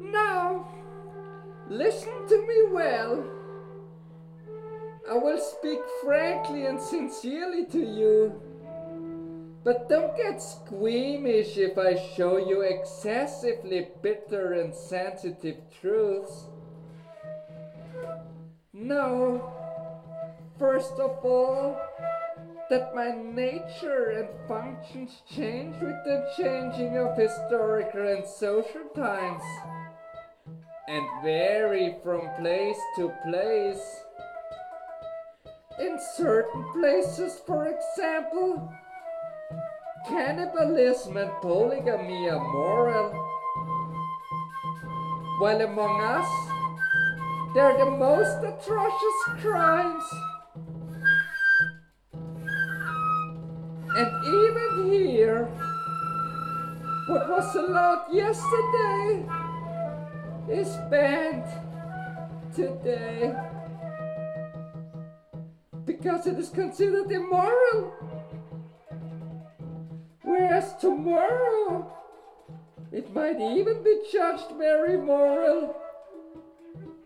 [0.00, 0.66] Now,
[1.68, 3.22] listen to me well.
[5.06, 8.40] I will speak frankly and sincerely to you.
[9.64, 16.46] But don't get squeamish if I show you excessively bitter and sensitive truths.
[18.72, 19.52] No,
[20.58, 21.76] first of all,
[22.70, 29.42] that my nature and functions change with the changing of historical and social times,
[30.88, 34.04] and vary from place to place.
[35.80, 38.72] In certain places, for example,
[40.08, 43.10] cannibalism and polygamy are moral,
[45.40, 46.28] while among us,
[47.52, 50.04] they're the most atrocious crimes.
[54.00, 55.44] And even here,
[57.06, 59.28] what was allowed yesterday
[60.48, 61.44] is banned
[62.54, 63.34] today
[65.84, 67.92] because it is considered immoral.
[70.22, 71.92] Whereas tomorrow,
[72.92, 75.76] it might even be judged very moral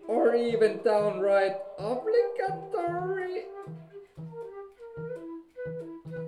[0.07, 3.41] or even downright obligatory.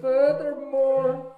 [0.01, 1.33] Furthermore,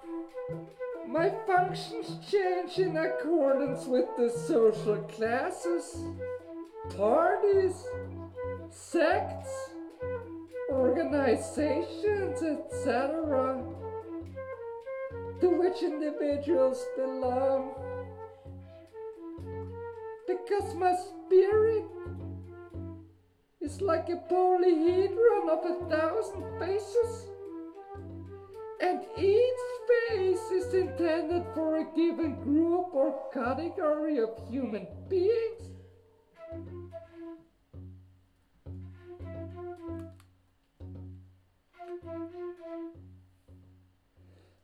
[1.08, 6.04] my functions change in accordance with the social classes,
[6.96, 7.84] parties,
[8.70, 9.72] sects,
[10.72, 13.64] organizations, etc.,
[15.40, 17.72] to which individuals belong.
[20.28, 21.86] Because my spirit
[23.62, 27.29] is like a polyhedron of a thousand faces
[28.82, 35.70] and each face is intended for a given group or category of human beings.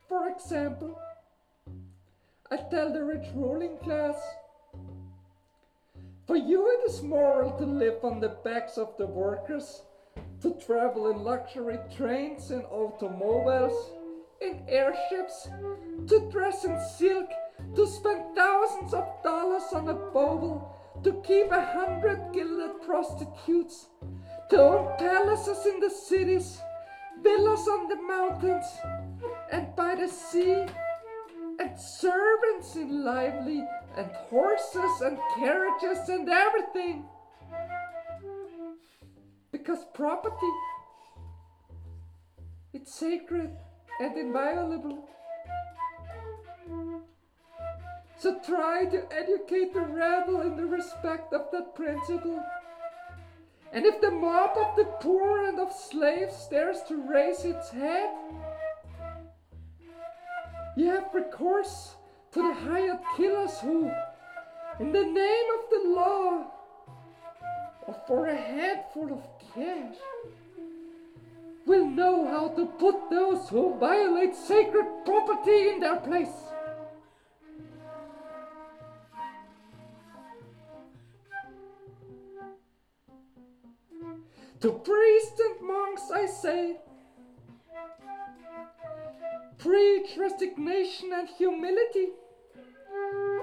[0.08, 0.98] For example,
[2.52, 4.16] I tell the rich ruling class,
[6.26, 9.82] for you it is moral to live on the backs of the workers,
[10.42, 13.92] to travel in luxury trains and automobiles,
[14.42, 15.48] in airships,
[16.08, 17.30] to dress in silk,
[17.76, 23.88] to spend thousands of dollars on a bauble, to keep a hundred gilded prostitutes,
[24.50, 26.60] to own palaces in the cities,
[27.22, 28.66] villas on the mountains,
[29.52, 30.66] and by the sea,
[31.60, 33.66] and servants in lively,
[33.98, 37.06] and horses and carriages and everything.
[39.52, 40.54] Because property,
[42.74, 43.56] it's sacred
[44.00, 45.08] and inviolable.
[48.18, 52.42] So try to educate the rabble in the respect of that principle.
[53.72, 58.10] And if the mob of the poor and of slaves dares to raise its head,
[60.78, 61.96] you have recourse
[62.32, 63.92] to the hired killers who,
[64.80, 66.52] in the name of the law,
[67.88, 69.24] or for a handful of
[69.54, 69.96] cash,
[71.66, 76.30] will know how to put those who violate sacred property in their place.
[84.62, 86.78] To priests and monks I say,
[89.58, 92.08] preach resignation and humility,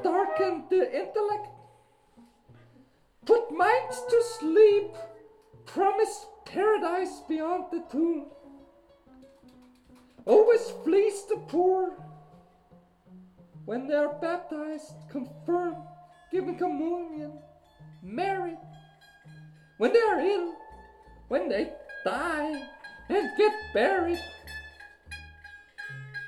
[0.03, 1.49] darken the intellect,
[3.25, 4.95] put minds to sleep,
[5.67, 8.27] promise paradise beyond the tomb.
[10.25, 11.93] Always fleece the poor.
[13.65, 15.77] When they are baptized, confirmed,
[16.31, 17.33] given communion,
[18.03, 18.59] married,
[19.79, 20.55] when they are ill,
[21.29, 21.73] when they
[22.05, 22.63] die
[23.09, 24.21] and get buried,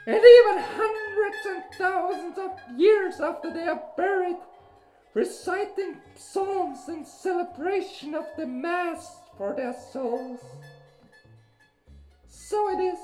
[0.06, 4.36] and even hundreds and thousands of years after they are buried,
[5.14, 10.40] reciting psalms in celebration of the Mass for their souls.
[12.28, 12.98] So it is.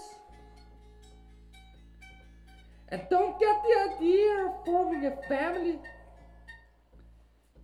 [2.88, 5.78] And don't get the idea of forming a family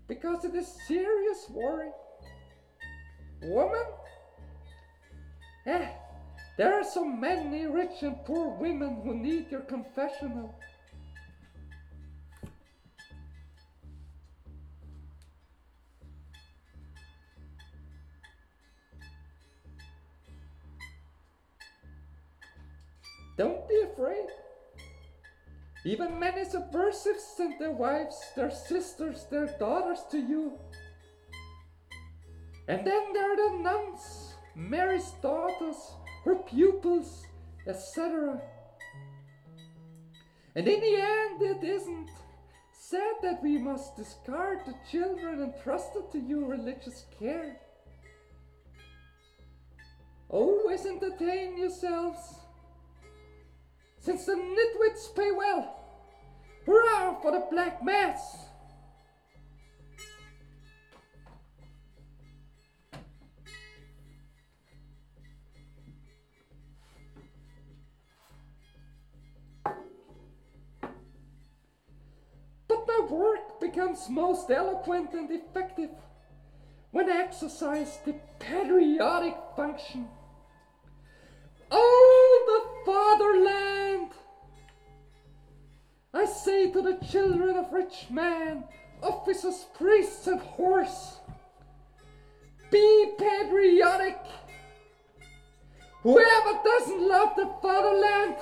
[0.07, 1.91] because it is serious worry.
[3.43, 3.85] Woman?
[5.67, 5.89] Eh,
[6.57, 10.55] there are so many rich and poor women who need your confessional.
[23.37, 24.27] Don't be afraid.
[25.85, 30.59] Even many subversives send their wives, their sisters, their daughters to you.
[32.69, 35.77] And then there are the nuns, Mary's daughters,
[36.25, 37.25] her pupils,
[37.69, 38.41] etc.
[40.57, 42.11] And in the end, it isn't
[42.73, 47.61] said that we must discard the children entrusted to your religious care.
[50.29, 52.19] Always entertain yourselves,
[54.07, 55.81] since the nitwits pay well.
[56.65, 58.37] Hurrah for the Black Mass!
[72.69, 75.91] But my work becomes most eloquent and effective
[76.93, 80.07] when I exercise the patriotic function.
[81.71, 84.13] Oh, the fatherland!
[86.15, 88.65] I say to the children of rich men,
[89.03, 91.19] officers, priests, and horse,
[92.71, 94.19] be patriotic.
[96.03, 98.37] Whoever doesn't love the fatherland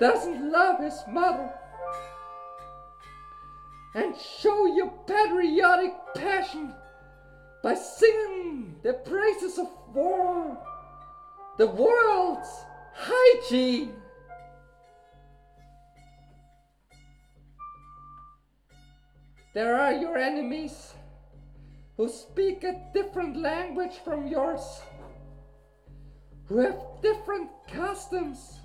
[0.00, 1.52] doesn't love his mother.
[3.94, 6.72] And show your patriotic passion
[7.62, 10.58] by singing the praises of war,
[11.58, 12.48] the world's
[12.94, 13.94] hygiene.
[19.54, 20.94] There are your enemies
[21.96, 24.80] who speak a different language from yours,
[26.46, 28.60] who have different customs.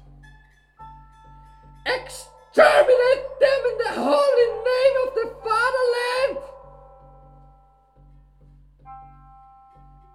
[1.85, 6.38] Exterminate them in the holy name of the fatherland!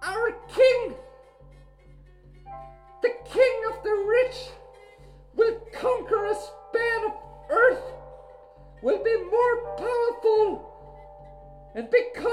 [0.01, 0.95] Our king,
[3.33, 4.37] king of the rich,
[5.35, 7.13] will conquer a span of
[7.49, 7.83] earth
[8.83, 10.69] will be more powerful.
[11.75, 12.32] And because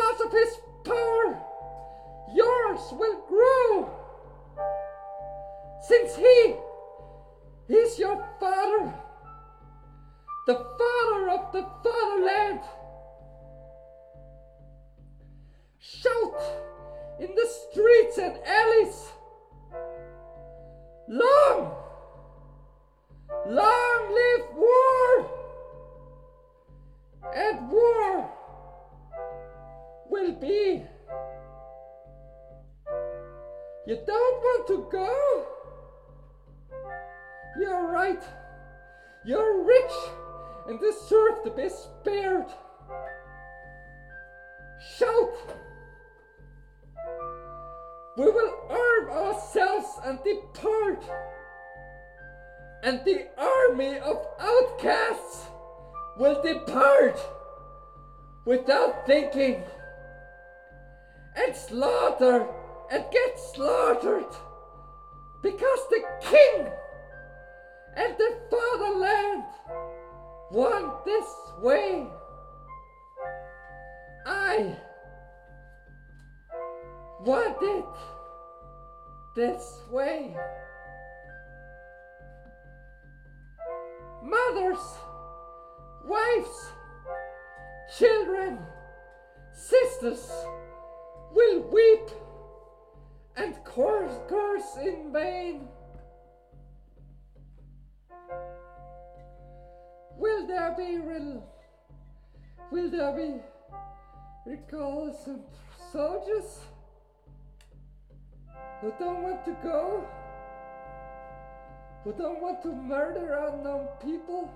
[112.05, 114.51] Who don't want to murder unknown people?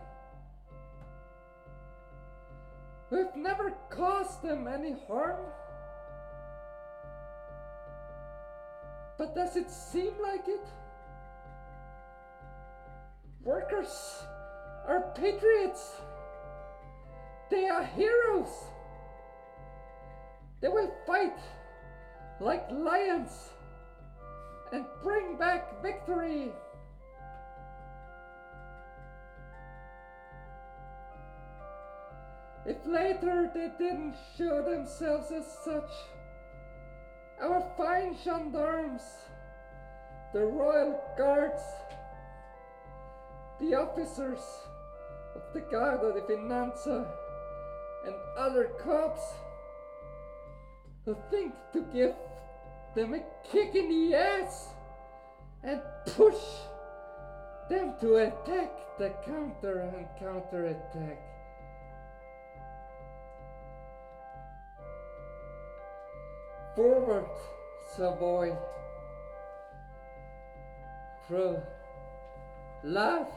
[3.10, 5.44] We've never caused them any harm.
[9.18, 10.66] But does it seem like it?
[13.42, 14.24] Workers
[14.88, 15.96] are patriots.
[17.50, 18.48] They are heroes.
[20.62, 21.38] They will fight
[22.40, 23.50] like lions
[24.72, 26.50] and bring back victory.
[32.84, 35.90] If later they didn't show themselves as such,
[37.40, 39.02] our fine gendarmes,
[40.32, 41.62] the royal guards,
[43.60, 44.40] the officers
[45.34, 47.06] of the Guardia di Finanza,
[48.06, 49.22] and other cops
[51.06, 52.14] who think to give
[52.94, 54.68] them a kick in the ass
[55.62, 56.42] and push
[57.70, 61.33] them to attack the counter and counter attack.
[66.74, 67.28] Forward,
[67.96, 68.56] Savoy.
[71.28, 71.62] Through
[72.82, 73.28] love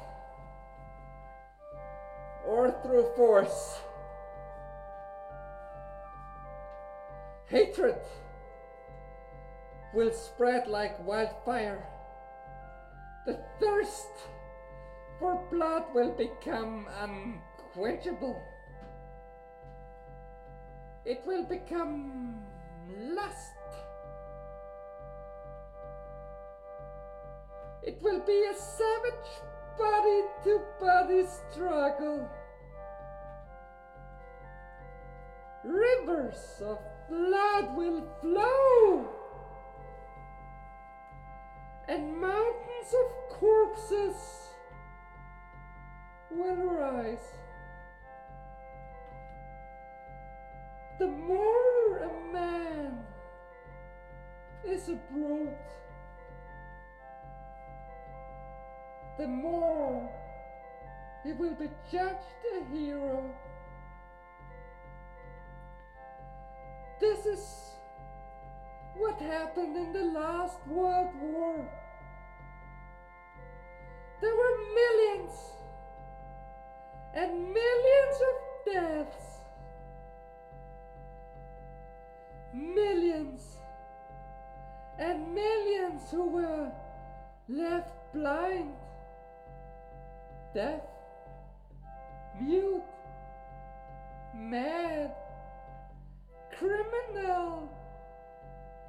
[2.45, 3.79] or through force.
[7.47, 7.95] Hatred
[9.93, 11.81] will spread like wildfire.
[13.25, 14.07] The thirst
[15.19, 18.41] for blood will become unquenchable.
[21.05, 22.35] It will become
[23.13, 23.53] lust.
[27.83, 29.29] It will be a savage
[29.77, 32.29] body to body struggle.
[35.63, 39.07] Rivers of blood will flow,
[41.87, 44.15] and mountains of corpses
[46.31, 47.36] will rise.
[50.99, 53.05] The more a man
[54.65, 55.49] is a brute,
[59.19, 60.09] the more
[61.23, 62.17] he will be judged
[62.55, 63.29] a hero.
[66.99, 67.67] This is
[68.95, 71.63] what happened in the last World War.
[74.19, 75.33] There were millions
[77.13, 79.36] and millions of deaths.
[82.57, 83.41] Millions
[84.97, 86.71] and millions who were
[87.47, 88.73] left blind,
[90.55, 90.81] deaf,
[92.41, 92.81] mute,
[94.35, 95.11] mad,
[96.57, 97.69] criminal,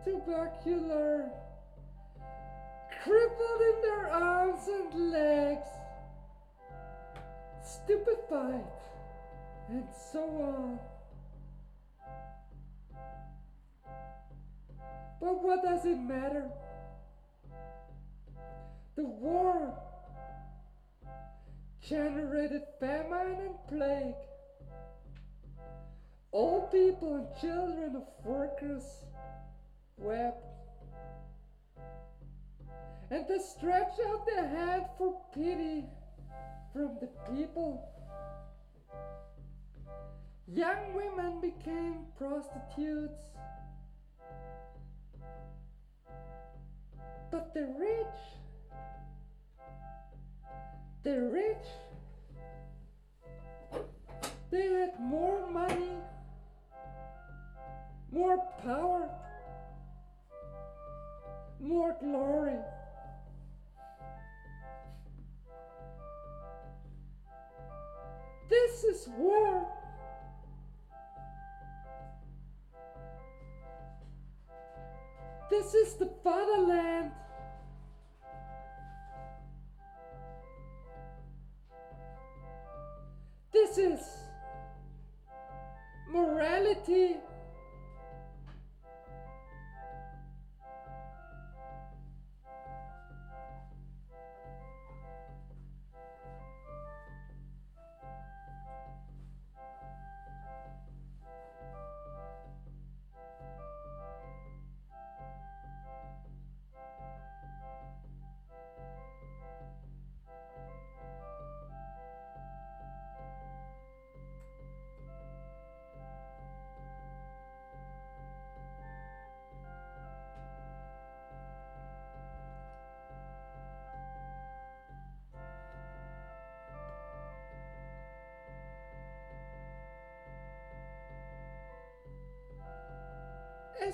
[0.03, 1.29] tubercular,
[3.03, 5.69] crippled in their arms and legs,
[7.63, 8.65] stupefied,
[9.69, 10.79] and so on.
[15.21, 16.49] But what does it matter?
[18.95, 19.75] The war
[21.89, 24.15] generated famine and plague.
[26.31, 28.85] All people and children of workers
[29.97, 30.45] wept.
[33.11, 35.85] And they stretched out their hand for pity
[36.73, 37.89] from the people.
[40.47, 43.21] Young women became prostitutes.
[47.59, 48.19] The rich,
[51.03, 51.67] the rich,
[54.53, 55.99] they had more money,
[58.13, 59.11] more power,
[61.59, 62.61] more glory.
[68.49, 69.67] This is war.
[75.51, 77.11] This is the fatherland.
[83.79, 84.01] Is
[86.11, 87.15] morality.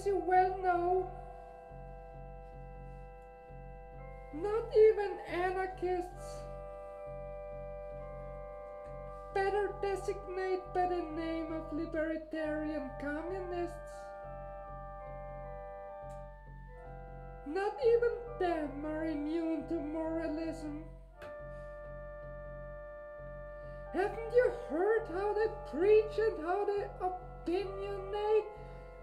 [0.07, 1.11] You well know,
[4.35, 6.43] not even anarchists,
[9.33, 13.93] better designate by the name of libertarian communists,
[17.47, 20.85] not even them are immune to moralism.
[23.95, 28.54] Haven't you heard how they preach and how they opinionate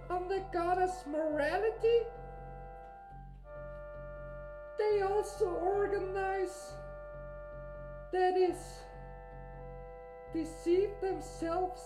[0.09, 1.99] on the goddess morality?
[4.77, 6.73] They also organize,
[8.11, 8.57] that is,
[10.33, 11.81] deceive themselves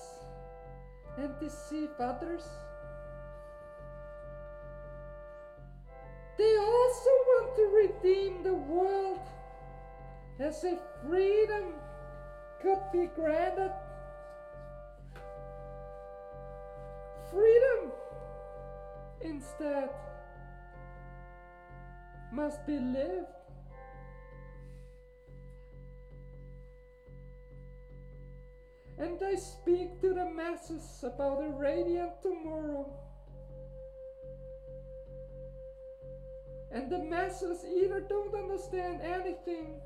[1.18, 2.44] and deceive others.
[6.38, 9.20] They also want to redeem the world
[10.40, 10.78] as if
[11.08, 11.74] freedom
[12.62, 13.72] could be granted.
[17.32, 17.85] Freedom
[19.45, 19.89] instead
[22.31, 23.27] must be lived.
[28.97, 32.91] And I speak to the masses about a radiant tomorrow.
[36.72, 39.81] And the masses either don't understand anything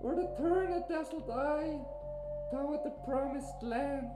[0.00, 1.78] or they turn a dazzled eye
[2.50, 4.10] toward the promised land.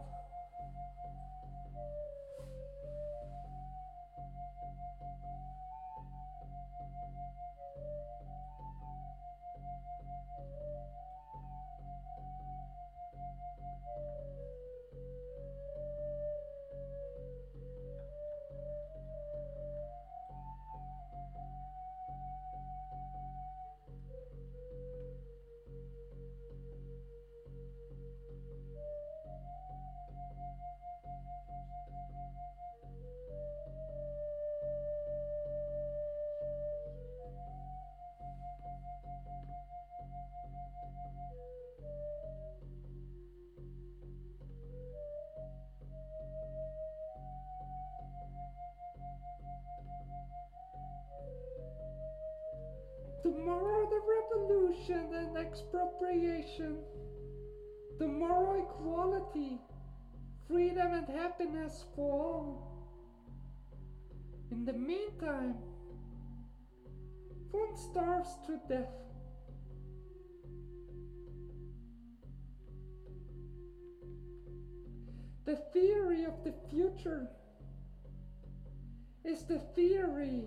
[55.59, 56.77] Expropriation.
[57.99, 59.59] Tomorrow equality,
[60.47, 62.89] freedom and happiness for all.
[64.51, 65.57] In the meantime,
[67.51, 68.87] one starves to death.
[75.45, 77.27] The theory of the future
[79.25, 80.45] is the theory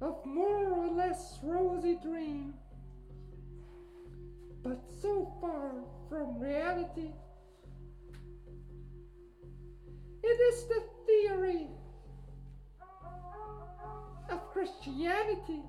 [0.00, 2.54] of more or less rosy dream,
[4.62, 5.72] but so far
[6.08, 7.10] from reality.
[10.22, 11.68] It is the theory
[14.30, 15.62] of Christianity.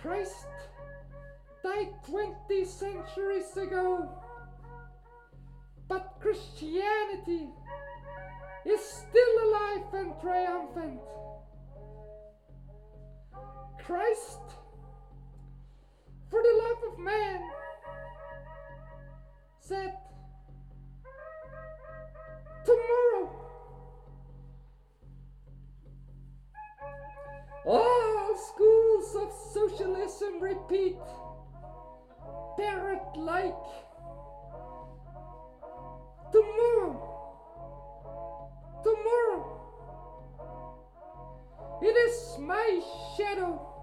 [0.00, 0.46] Christ
[1.62, 4.08] died 20 centuries ago,
[5.88, 7.48] but Christianity
[8.64, 11.00] is still alive and triumphant.
[13.86, 14.40] Christ,
[16.28, 17.40] for the love of man,
[19.60, 19.96] said,
[22.64, 23.30] Tomorrow,
[27.64, 30.98] all schools of socialism repeat,
[32.58, 33.54] parrot like,
[36.32, 37.02] Tomorrow.
[38.82, 39.56] Tomorrow.
[41.82, 42.80] It is my
[43.16, 43.75] shadow,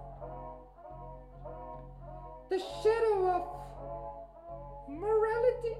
[2.54, 3.42] the shadow of
[4.88, 5.76] morality,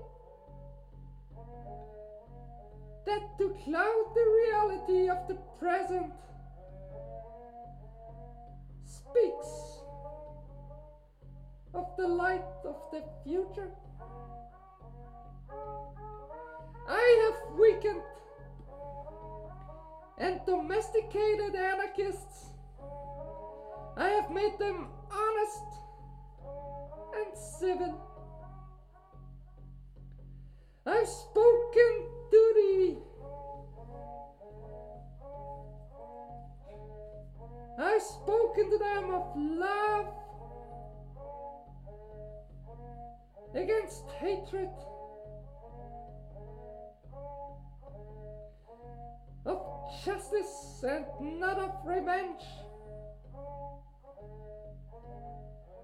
[3.07, 6.13] that to cloud the reality of the present
[8.85, 9.79] speaks
[11.75, 13.71] of the light of the future.
[16.89, 18.03] I have weakened
[20.19, 22.51] and domesticated anarchists.
[23.97, 25.84] I have made them honest
[27.17, 28.01] and civil.
[30.87, 32.99] I've spoken to thee.
[37.79, 40.07] I've spoken to them of love
[43.55, 44.69] against hatred,
[49.47, 49.61] of
[50.05, 51.05] justice and
[51.41, 52.43] not of revenge.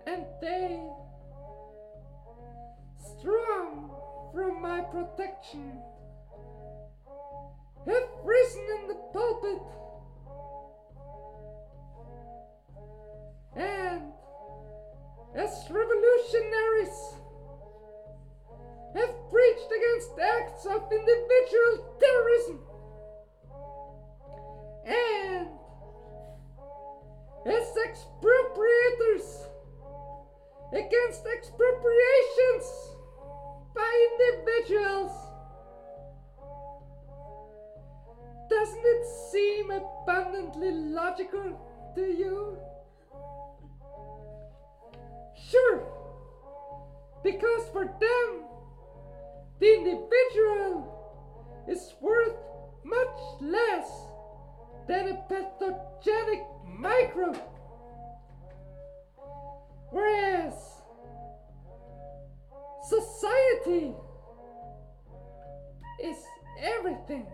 [0.07, 0.81] And they,
[3.21, 3.91] strong
[4.33, 5.79] from my protection,
[7.87, 9.63] have risen in the pulpit.
[13.57, 14.13] And
[15.35, 17.15] as revolutionaries
[18.95, 22.59] have preached against acts of individual terrorism.
[24.87, 25.49] And
[27.47, 29.47] as expropriators
[30.73, 32.97] against expropriations
[33.75, 35.13] by individuals.
[38.49, 41.59] Doesn't it seem abundantly logical
[41.95, 42.59] to you?
[45.51, 45.83] Sure,
[47.23, 48.45] because for them,
[49.61, 51.01] the individual
[51.69, 52.37] is worth
[52.85, 53.89] much less
[54.89, 57.41] than a pathogenic microbe.
[59.91, 60.80] Whereas
[62.89, 63.95] society
[66.03, 66.17] is
[66.59, 67.27] everything.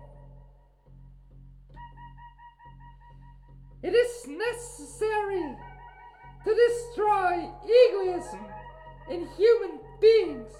[3.82, 5.56] It is necessary
[6.44, 7.50] to destroy
[7.88, 8.40] egoism
[9.10, 10.50] in human beings.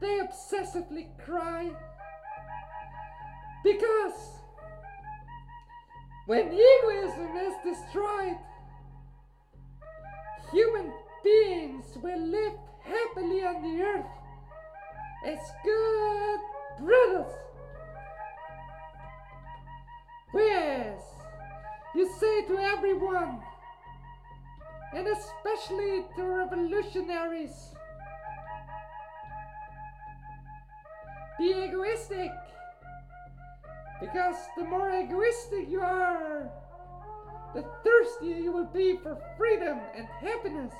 [0.00, 1.70] They obsessively cry
[3.62, 4.34] because
[6.26, 8.36] when egoism is destroyed,
[10.52, 10.92] human
[11.24, 12.52] beings will live
[12.84, 14.06] happily on the earth
[15.26, 16.40] as good
[16.80, 17.32] brothers.
[20.34, 21.00] Yes,
[21.94, 23.40] you say to everyone,
[24.92, 27.70] and especially to revolutionaries,
[31.38, 32.30] be egoistic,
[34.00, 36.50] because the more egoistic you are,
[37.54, 40.74] the thirstier you will be for freedom and happiness,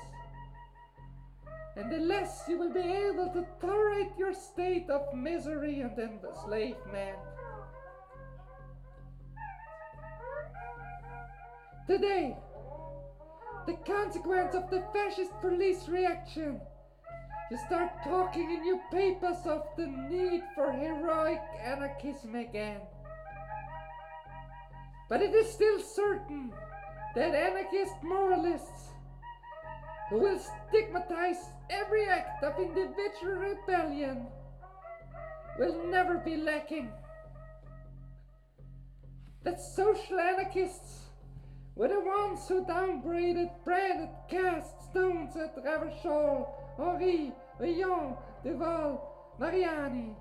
[1.75, 7.17] and the less you will be able to tolerate your state of misery and enslavement.
[11.87, 12.35] Today,
[13.67, 16.61] the consequence of the fascist police reaction,
[17.51, 22.79] you start talking in your papers of the need for heroic anarchism again.
[25.09, 26.51] But it is still certain
[27.15, 28.94] that anarchist moralists
[30.09, 34.27] who will stigmatize every act of individual rebellion
[35.57, 36.89] will never be lacking.
[39.43, 41.05] That social anarchists
[41.75, 50.15] were the ones who downgraded branded cast stones at Ravachol, Henri, Rion, Duval, Mariani,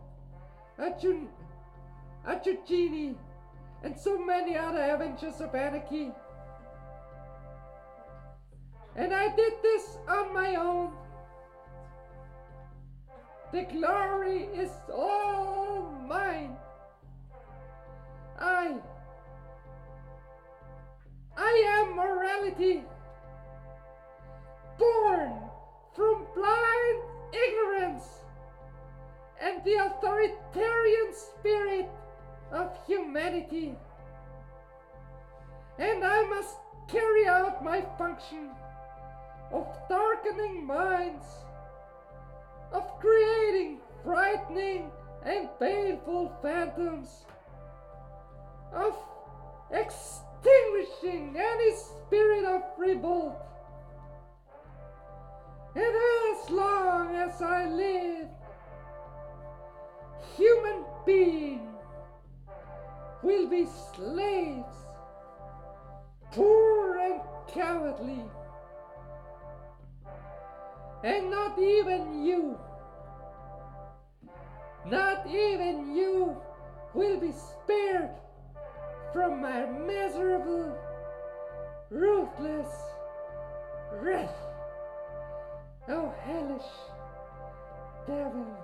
[0.79, 1.29] Arjun,
[2.27, 3.15] Arjucini,
[3.83, 6.11] and so many other avengers of anarchy.
[8.97, 10.93] And I did this on my own.
[13.53, 16.57] The glory is all mine.
[18.39, 18.75] I,
[21.37, 22.83] I am morality,
[24.79, 25.33] born
[25.95, 27.03] from blind
[27.33, 28.05] ignorance
[29.41, 31.89] and the authoritarian spirit
[32.53, 33.75] of humanity.
[35.79, 36.57] And I must
[36.89, 38.51] carry out my function
[39.53, 41.25] of darkening minds,
[42.73, 44.91] of creating frightening
[45.25, 47.25] and painful phantoms,
[48.73, 48.95] of
[49.71, 53.37] extinguishing any spirit of revolt.
[55.77, 58.29] And as long as I live,
[60.37, 61.61] human beings
[63.23, 64.75] will be slaves,
[66.33, 68.23] poor and cowardly.
[71.05, 72.59] And not even you,
[74.87, 76.35] not even you
[76.95, 78.09] will be spared
[79.13, 80.75] from my miserable,
[81.91, 82.73] ruthless
[84.01, 84.33] wrath.
[85.91, 86.73] Oh, hellish
[88.07, 88.64] devil.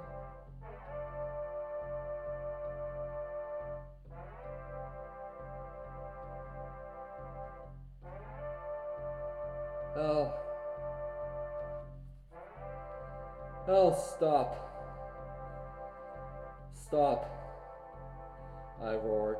[13.72, 14.50] Oh, stop.
[16.72, 17.30] Stop.
[18.82, 19.36] I roared.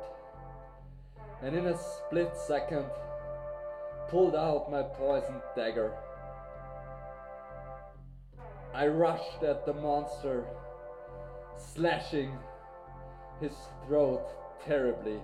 [1.41, 2.85] And in a split second,
[4.07, 5.91] pulled out my poisoned dagger.
[8.73, 10.45] I rushed at the monster,
[11.57, 12.31] slashing
[13.41, 13.51] his
[13.85, 14.25] throat
[14.65, 15.19] terribly.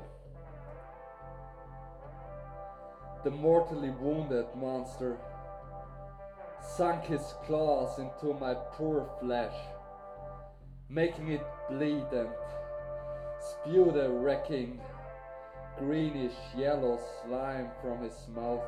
[3.24, 5.18] The mortally wounded monster
[6.76, 9.56] sunk his claws into my poor flesh,
[10.90, 12.30] making it bleed and
[13.40, 14.80] spew the wrecking
[15.80, 18.64] greenish yellow slime from his mouth,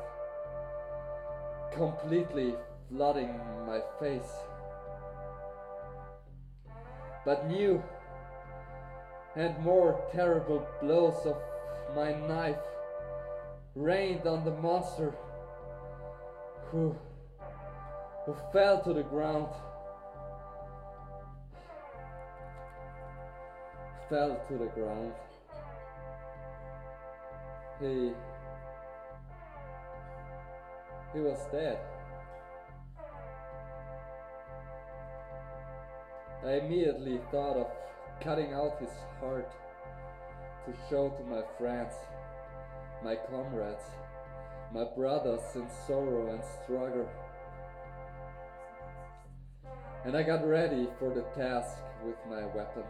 [1.72, 2.54] completely
[2.88, 4.32] flooding my face.
[7.24, 7.82] But new
[9.36, 11.36] and more terrible blows of
[11.94, 12.56] my knife
[13.74, 15.14] rained on the monster
[16.70, 16.96] who
[18.30, 19.48] who fell to the ground.
[24.08, 25.12] Fell to the ground.
[27.80, 28.12] He
[31.12, 31.80] he was dead.
[36.46, 37.66] I immediately thought of
[38.22, 39.50] cutting out his heart
[40.66, 41.94] to show to my friends
[43.02, 43.82] my comrades,
[44.72, 47.08] my brothers in sorrow and struggle.
[50.04, 52.84] And I got ready for the task with my weapon.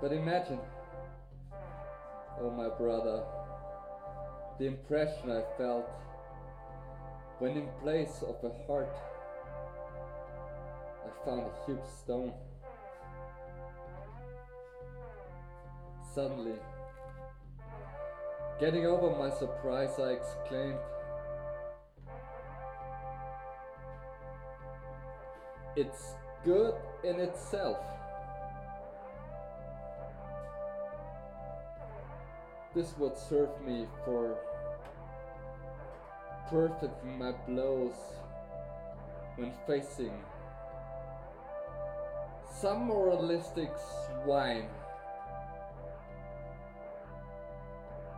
[0.00, 0.60] But imagine,
[2.40, 3.24] oh my brother,
[4.58, 5.88] the impression I felt
[7.38, 8.94] when in place of a heart
[11.04, 12.32] I found a huge stone.
[16.14, 16.58] Suddenly,
[18.62, 20.78] Getting over my surprise, I exclaimed,
[25.76, 26.74] It's good
[27.04, 27.78] in itself.
[32.74, 34.36] This would serve me for
[36.48, 37.94] perfecting my blows
[39.36, 40.12] when facing
[42.60, 43.70] some moralistic
[44.24, 44.68] swine.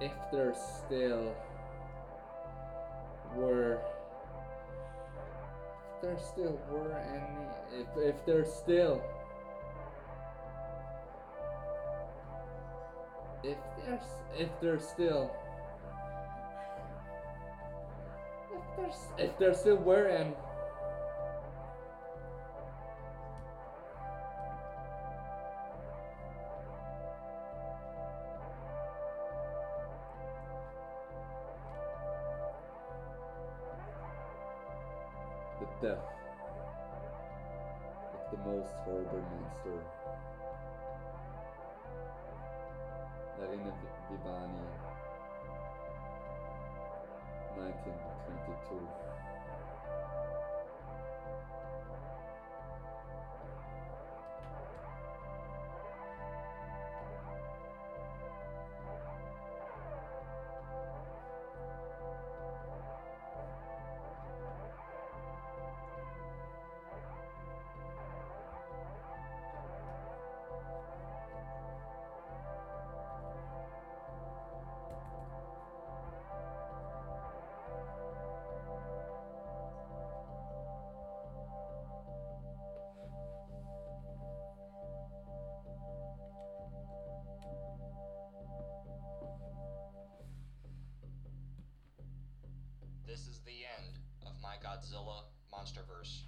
[0.00, 1.34] if there still
[3.34, 3.80] were
[6.04, 9.02] there still were any if if there still
[13.42, 14.00] if there's
[14.38, 15.30] if there's still
[18.54, 20.34] if there's if there still were any
[39.64, 40.43] horrible
[93.14, 95.22] This is the end of my Godzilla
[95.52, 96.22] Monsterverse.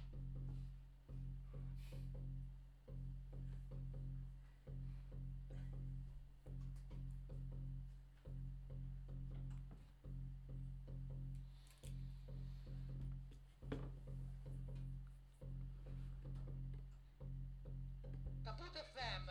[18.45, 19.26] Kaput FM.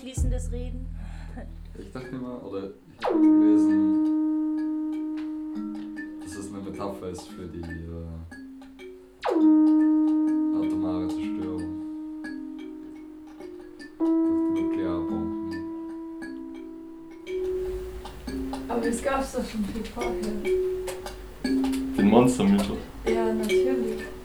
[0.00, 0.86] Abschließendes reden?
[1.78, 4.06] Ich dachte mal, oder ich habe gelesen,
[6.22, 8.06] dass es eine Metapher ist für die äh,
[10.56, 11.82] atomare Zerstörung.
[13.98, 15.54] Durch die Nuklearbomben.
[18.68, 20.12] Aber das gab's doch schon viel vorher.
[21.44, 22.78] Den Monstermythos.
[23.06, 23.32] Ja.
[23.34, 24.19] natürlich.